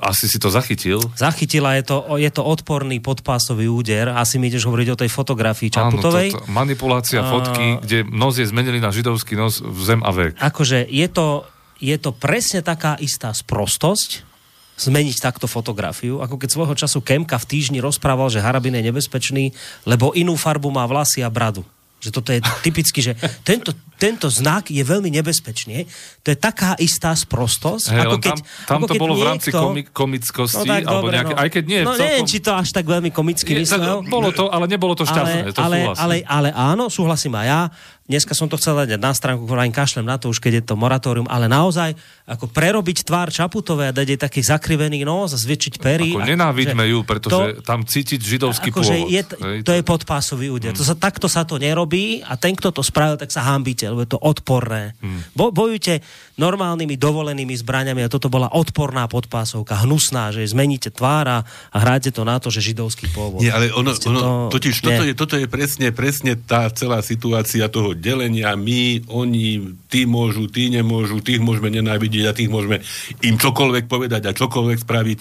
[0.00, 0.98] asi si to zachytil.
[1.14, 4.10] Zachytila, je to, je to odporný podpásový úder.
[4.10, 6.34] Asi mi ideš hovoriť o tej fotografii Čaputovej.
[6.34, 7.30] Áno, to, to, manipulácia a...
[7.30, 10.34] fotky, kde nos je zmenili na židovský nos v zem a vek.
[10.42, 11.46] Akože je to,
[11.78, 14.34] je to presne taká istá sprostosť,
[14.74, 19.54] zmeniť takto fotografiu, ako keď svojho času Kemka v týždni rozprával, že Harabin je nebezpečný,
[19.86, 21.62] lebo inú farbu má vlasy a bradu.
[22.02, 23.16] Že toto je typicky, že
[23.48, 25.88] tento, tento znak je veľmi nebezpečný.
[26.20, 27.96] To je taká istá sprostosť.
[27.96, 30.72] Hey, ako keď, tam, tam ako to keď bolo niekto, v rámci komik, komickosti, no,
[30.74, 31.40] tak, alebo dobre, nejaké, no.
[31.40, 31.80] aj keď nie.
[31.80, 34.04] No celkom, neviem, či to až tak veľmi komicky je, myslel.
[34.10, 35.40] Bolo to, ale nebolo to šťastné.
[35.48, 37.60] Ale, to ale, ale, ale áno, súhlasím aj ja.
[38.04, 40.76] Dneska som to chcel dať na stránku, ktorá kašlem na to už, keď je to
[40.76, 41.96] moratórium, ale naozaj
[42.28, 46.12] ako prerobiť tvár Čaputovej a dať jej taký zakrivený nos a zväčšiť pery.
[46.12, 49.08] Ako nenávidme ju, pretože to, tam cítiť židovský akože pôvod.
[49.08, 50.76] Je, hej, to je podpásový úder.
[50.76, 50.78] Mm.
[50.80, 54.04] To sa, takto sa to nerobí a ten, kto to spravil, tak sa hambíte, lebo
[54.04, 54.92] je to odporné.
[55.00, 55.20] Mm.
[55.32, 56.04] Bo, bojujte
[56.36, 61.38] normálnymi dovolenými zbraniami a toto bola odporná podpásovka, hnusná, že zmeníte tvár a,
[61.72, 63.40] a hráte to na to, že židovský pôvod.
[63.40, 64.86] Nie, ale ono, ono to- totiž nie.
[64.92, 70.50] toto je, toto je presne, presne tá celá situácia toho delenia my, oni, tí môžu,
[70.50, 72.82] tí nemôžu, tých môžeme nenávidieť a tých môžeme
[73.22, 75.18] im čokoľvek povedať a čokoľvek spraviť.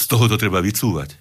[0.00, 1.20] Z toho to treba vycúvať.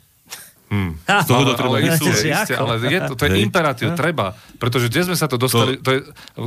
[0.70, 1.02] Hmm.
[1.02, 2.26] Z toho to treba ale, isté, vysúvať.
[2.30, 4.38] isté, ale je to, to je imperatív, treba.
[4.62, 6.02] Pretože kde sme sa to dostali, to, je,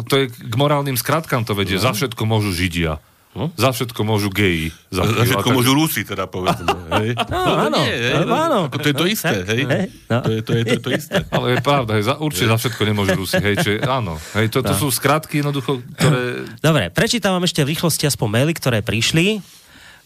[0.07, 1.77] to je k morálnym skratkám to vedie.
[1.77, 3.03] Za všetko môžu Židia.
[3.33, 4.77] Za všetko môžu geji.
[4.93, 6.69] Za, Za všetko tak- môžu Rusi, teda povedzme.
[7.01, 7.17] Hej.
[7.17, 8.59] No, áno, nie, hej, no, áno.
[8.69, 9.65] Ako to je to isté, hej.
[10.13, 10.21] No.
[10.21, 11.25] To je to, je to, to isté.
[11.35, 13.41] Ale je pravda, hej, za, určite za všetko nemôžu Rusi.
[13.41, 16.45] Hej, čiže, áno, hej, to, to sú skratky jednoducho, ktoré...
[16.61, 19.41] Dobre, prečítam vám ešte v rýchlosti aspoň maily, ktoré prišli.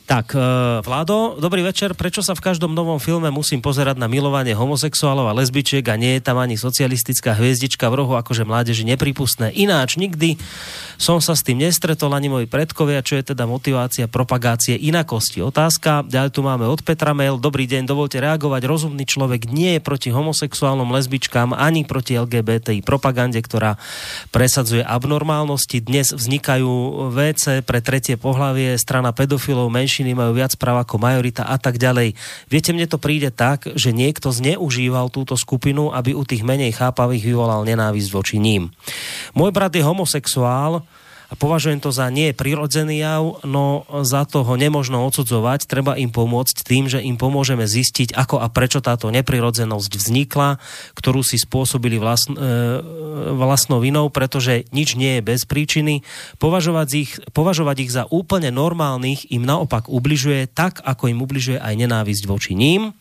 [0.06, 0.40] Tak, e,
[0.86, 1.90] Vlado, dobrý večer.
[1.98, 6.14] Prečo sa v každom novom filme musím pozerať na milovanie homosexuálov a lesbičiek a nie
[6.14, 9.50] je tam ani socialistická hviezdička v rohu, akože mládeži nepripustné.
[9.58, 10.38] Ináč nikdy
[10.94, 15.42] som sa s tým nestretol ani moji predkovia, čo je teda motivácia propagácie inakosti.
[15.42, 17.42] Otázka, ďalej tu máme od Petra mail.
[17.42, 18.62] Dobrý deň, dovolte reagovať.
[18.62, 23.74] Rozumný človek nie je proti homosexuálnom lesbičkám ani proti LGBTI propagande, ktorá
[24.30, 25.82] presadzuje abnormálnosti.
[25.82, 29.66] Dnes vznikajú WC pre tretie pohlavie, strana pedofilov,
[29.96, 32.12] menšiny majú viac práv ako majorita a tak ďalej.
[32.52, 37.24] Viete, mne to príde tak, že niekto zneužíval túto skupinu, aby u tých menej chápavých
[37.24, 38.76] vyvolal nenávisť voči ním.
[39.32, 40.84] Môj brat je homosexuál,
[41.26, 45.66] a považujem to za nie prirodzený jav, no za to ho nemožno odsudzovať.
[45.66, 50.62] Treba im pomôcť tým, že im pomôžeme zistiť, ako a prečo táto neprirodzenosť vznikla,
[50.94, 52.42] ktorú si spôsobili vlastn, e,
[53.34, 56.06] vlastnou vinou, pretože nič nie je bez príčiny.
[56.38, 61.74] Považovať ich, považovať ich za úplne normálnych im naopak ubližuje tak, ako im ubližuje aj
[61.74, 62.94] nenávisť voči ním.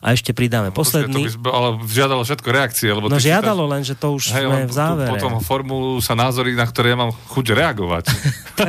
[0.00, 1.28] A ešte pridáme posledný.
[1.28, 2.88] Počkaj, To by, ale žiadalo všetko reakcie.
[2.88, 5.10] Lebo No žiadalo čítaš- len, že to už Hej, sme v závere.
[5.10, 8.04] Potom formulujú sa názory, na ktoré ja mám chuť reagovať.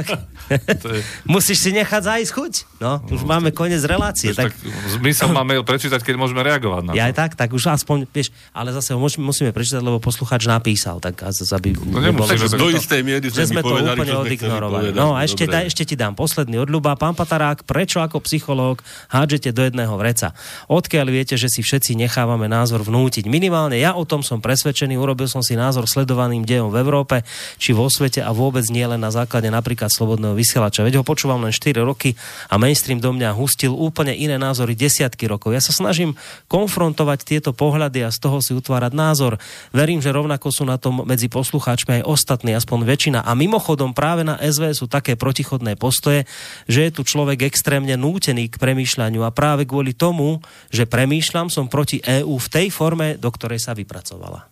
[0.77, 2.53] to je, Musíš si nechať zájsť chuť.
[2.77, 4.31] No, už máme koniec relácie.
[4.31, 4.59] tak, Tak,
[4.93, 6.97] zmysel má mail prečítať, keď môžeme reagovať na to.
[6.97, 10.99] ja aj tak, tak už aspoň, vieš, ale zase ho musíme prečítať, lebo posluchač napísal,
[10.99, 14.85] tak aby No nemusíme, tak Do to- istej miery že sme to povedali, úplne odignorovali.
[14.91, 14.99] povedať.
[14.99, 15.53] No a ešte, Dobre.
[15.53, 16.95] daj, ešte ti dám posledný odľuba.
[16.95, 20.33] Pán Patarák, prečo ako psychológ hádžete do jedného vreca?
[20.81, 23.29] Odkiaľ viete, že si všetci nechávame názor vnútiť?
[23.29, 27.21] Minimálne ja o tom som presvedčený, urobil som si názor sledovaným dejom v Európe,
[27.61, 30.81] či vo svete a vôbec nie len na základe napríklad slobodného vysielača.
[30.81, 32.17] Veď ho počúvam len 4 roky
[32.49, 35.53] a mainstream do mňa hustil úplne iné názory desiatky rokov.
[35.53, 36.17] Ja sa snažím
[36.49, 39.37] konfrontovať tieto pohľady a z toho si utvárať názor.
[39.69, 43.19] Verím, že rovnako sú na tom medzi poslucháčmi aj ostatní, aspoň väčšina.
[43.21, 46.25] A mimochodom práve na SV sú také protichodné postoje,
[46.65, 50.41] že je tu človek extrémne nútený k premýšľaniu a práve kvôli tomu,
[50.71, 54.47] že premýšľam, som proti EÚ v tej forme, do ktorej sa vypracovala.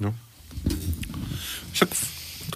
[0.00, 0.10] No.
[1.76, 1.90] Však,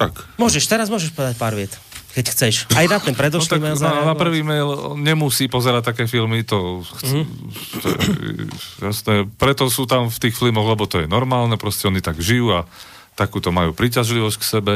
[0.00, 0.12] tak.
[0.40, 1.76] Môžeš, teraz môžeš povedať pár viet,
[2.16, 2.54] keď chceš.
[2.72, 6.42] Aj na ten No predošlý tak mail na, na prvý mail nemusí pozerať také filmy,
[6.48, 7.28] to, chce,
[7.84, 7.88] to
[8.80, 9.28] jasné.
[9.36, 12.64] Preto sú tam v tých filmoch, lebo to je normálne, proste oni tak žijú a
[13.16, 14.74] takúto majú príťažlivosť k sebe.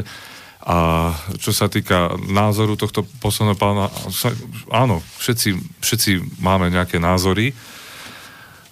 [0.61, 4.29] A čo sa týka názoru tohto posledného pána, sa,
[4.69, 7.57] áno, všetci, všetci máme nejaké názory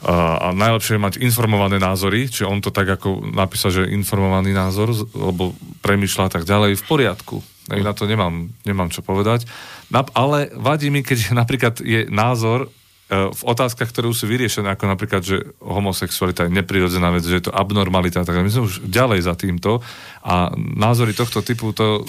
[0.05, 4.55] a, a najlepšie je mať informované názory, čiže on to tak ako napísal, že informovaný
[4.55, 7.37] názor, lebo premyšľa tak ďalej, v poriadku.
[7.69, 9.45] Na to nemám, nemám čo povedať.
[9.93, 12.71] Ale vadí mi, keď napríklad je názor
[13.09, 17.45] v otázkach, ktoré už sú vyriešené, ako napríklad, že homosexualita je neprirodzená vec, že je
[17.49, 19.81] to abnormalita, tak my sme už ďalej za týmto
[20.21, 22.05] a názory tohto typu to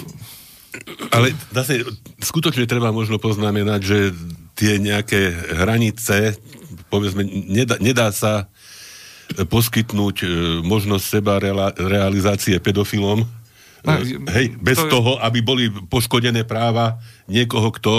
[1.10, 1.82] Ale zase
[2.22, 3.97] skutočne treba možno poznamenať, že
[4.54, 6.38] tie nejaké hranice,
[6.93, 8.45] povedzme, nedá, nedá sa
[9.34, 10.28] e, poskytnúť e,
[10.62, 11.41] možnosť seba
[11.80, 13.26] realizácie pedofilom,
[14.36, 16.99] hej, bez to toho, aby boli poškodené práva
[17.32, 17.91] niekoho, kto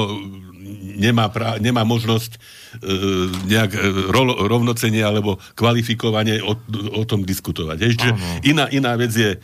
[1.01, 2.39] nemá, pra, nemá možnosť e,
[3.49, 3.79] nejak e,
[4.13, 6.55] ro, rovnocenie alebo kvalifikovanie o,
[6.95, 7.79] o tom diskutovať.
[7.81, 8.11] Hej, že
[8.45, 9.39] iná, iná vec je e,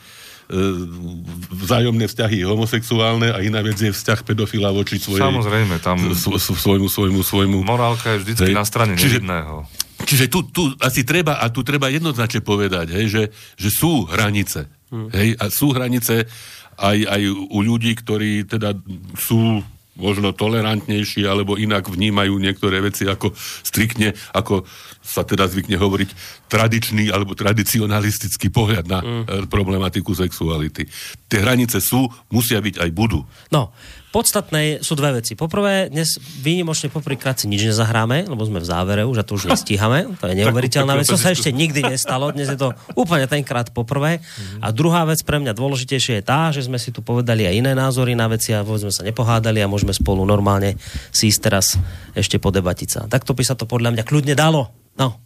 [1.57, 7.20] vzájomné vzťahy homosexuálne a iná vec je vzťah pedofila voči svojej, Samozrejme, tam svojmu, svojmu,
[7.24, 7.59] svojmu...
[7.64, 9.64] Morálka je vždycky hej, na strane čiže, nevidného.
[10.05, 13.22] Čiže tu, tu asi treba, a tu treba jednoznačne povedať, hej, že,
[13.57, 14.76] že sú hranice.
[14.91, 15.11] Hmm.
[15.11, 16.30] Hej, a sú hranice
[16.76, 18.76] aj, aj u ľudí, ktorí teda
[19.16, 19.64] sú
[19.97, 23.32] možno tolerantnejší alebo inak vnímajú niektoré veci ako
[23.64, 24.68] striktne, ako
[25.01, 26.11] sa teda zvykne hovoriť
[26.53, 29.49] tradičný alebo tradicionalistický pohľad na mm.
[29.49, 30.84] problematiku sexuality.
[31.26, 33.24] Tie hranice sú, musia byť aj budú.
[33.49, 33.72] No,
[34.17, 35.37] podstatné sú dve veci.
[35.37, 39.49] Poprvé, dnes výnimočne poprvýkrát si nič nezahráme, lebo sme v závere už a to už
[39.53, 40.09] nestíhame.
[40.17, 41.05] To je neuveriteľná vec.
[41.12, 42.33] To sa ešte nikdy nestalo.
[42.33, 44.25] Dnes je to úplne tenkrát poprvé.
[44.64, 47.73] A druhá vec pre mňa dôležitejšie je tá, že sme si tu povedali aj iné
[47.77, 50.81] názory na veci a sme sa nepohádali a môžeme spolu normálne
[51.12, 51.77] si ísť teraz
[52.17, 53.01] ešte podebatiť sa.
[53.05, 54.73] Takto by sa to podľa mňa kľudne dalo.
[54.97, 55.21] No,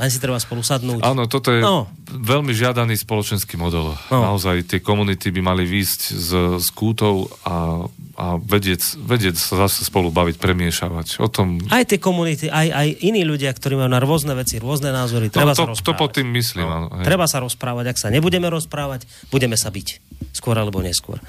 [0.00, 1.04] len si treba spolu sadnúť.
[1.04, 1.84] Áno, toto je no.
[2.08, 3.92] veľmi žiadaný spoločenský model.
[4.08, 4.32] No.
[4.32, 7.84] Naozaj tie komunity by mali výjsť z, z kútov a,
[8.16, 11.20] a vedieť, vedieť sa zase spolu baviť, premiešavať.
[11.20, 11.60] O tom...
[11.68, 15.36] Aj tie komunity, aj, aj iní ľudia, ktorí majú na rôzne veci, rôzne názory, no,
[15.36, 15.92] treba no, to, sa rozprávať.
[15.92, 16.64] To pod tým myslím.
[16.64, 16.72] No.
[16.72, 17.84] Áno, treba sa rozprávať.
[17.92, 20.00] Ak sa nebudeme rozprávať, budeme sa byť.
[20.32, 21.20] Skôr alebo neskôr.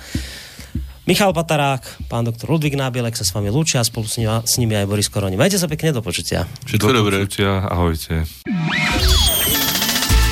[1.11, 4.55] Michal Patarák, pán doktor Ludvík Nábielek sa s vami lúčia a spolu s, nimi, s
[4.55, 5.35] nimi aj Boris Koroni.
[5.35, 6.47] Majte sa pekne, do počutia.
[6.63, 7.27] Všetko do dobré.
[7.67, 8.23] Ahojte.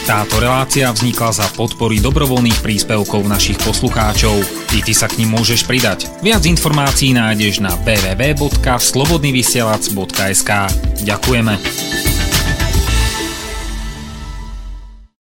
[0.07, 4.39] Táto relácia vznikla za podpory dobrovoľných príspevkov našich poslucháčov.
[4.71, 6.07] I ty sa k ním môžeš pridať.
[6.23, 10.51] Viac informácií nájdeš na www.slobodnyvysielac.sk
[11.03, 12.08] Ďakujeme.